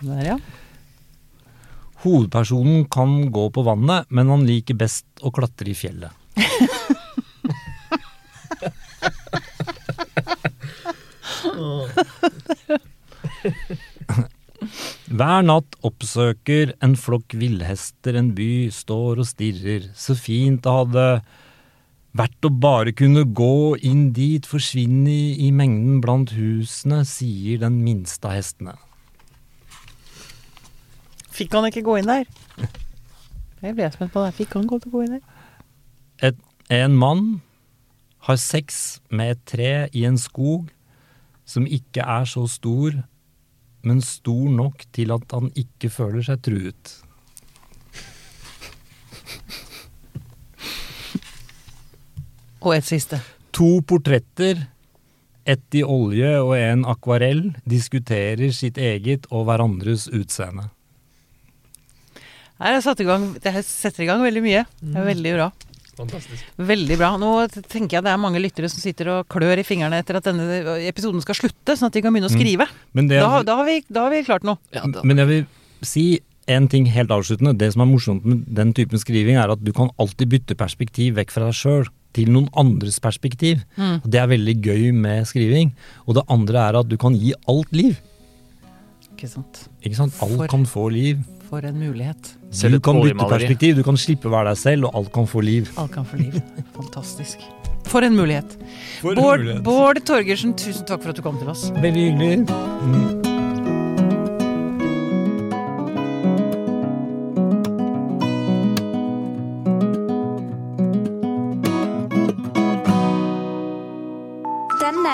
[0.00, 0.36] Der, ja.
[2.00, 6.16] Hovedpersonen kan gå på vannet, men han liker best å klatre i fjellet.
[15.10, 19.90] Hver natt oppsøker en flokk villhester en by, står og stirrer.
[19.92, 21.06] Så fint det hadde
[22.16, 27.82] vært å bare kunne gå inn dit, forsvinne i, i mengden blant husene, sier den
[27.84, 28.78] minste av hestene.
[31.40, 32.26] Fikk han ikke gå inn der?
[33.64, 34.34] Jeg ble spent på det.
[34.36, 35.22] Fikk han gå til å gå inn der?
[36.28, 37.22] Et, en mann
[38.26, 40.68] har sex med et tre i en skog
[41.48, 42.98] som ikke er så stor,
[43.80, 46.92] men stor nok til at han ikke føler seg truet.
[52.60, 53.22] Og et siste.
[53.56, 54.60] To portretter,
[55.48, 60.68] ett i olje og en akvarell, diskuterer sitt eget og hverandres utseende.
[62.60, 64.64] Her jeg, satt i gang, det setter i gang veldig mye.
[64.84, 65.50] Det er veldig bra.
[66.00, 66.46] Fantastisk.
[66.56, 67.10] Veldig bra.
[67.20, 67.30] Nå
[67.68, 70.46] tenker jeg det er mange lyttere som sitter og klør i fingrene etter at denne
[70.88, 72.66] episoden skal slutte, sånn at de kan begynne å skrive.
[72.96, 74.60] Men, det, Da, da, har vi, da har vi klart noe.
[74.76, 75.02] Ja, da.
[75.04, 75.46] men jeg vil
[75.84, 76.04] si
[76.50, 77.52] en ting helt avsluttende.
[77.60, 81.16] Det som er morsomt med den typen skriving, er at du kan alltid bytte perspektiv
[81.20, 83.60] vekk fra deg sjøl til noen andres perspektiv.
[83.76, 84.00] Mm.
[84.00, 85.74] Og Det er veldig gøy med skriving.
[86.08, 88.00] Og det andre er at du kan gi alt liv.
[89.14, 89.66] Ikke sant.
[89.84, 90.16] Ikke sant?
[90.24, 91.20] Alt For- kan få liv.
[91.50, 92.36] For en mulighet.
[92.62, 95.42] Du kan bytte perspektiv, du kan slippe å være deg selv, og alt kan få
[95.42, 95.70] liv.
[95.82, 96.36] Alt kan få liv.
[96.78, 97.42] Fantastisk.
[97.90, 98.54] For en mulighet.
[99.02, 101.66] Bård, Bård Torgersen, tusen takk for at du kom til oss.
[101.82, 102.44] Veldig hyggelig.
[102.86, 103.18] Mm.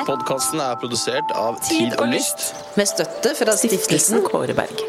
[0.07, 2.53] Podkasten er produsert av Tid og Lyst.
[2.77, 4.85] Med støtte fra stiftelsen Kåre Berg.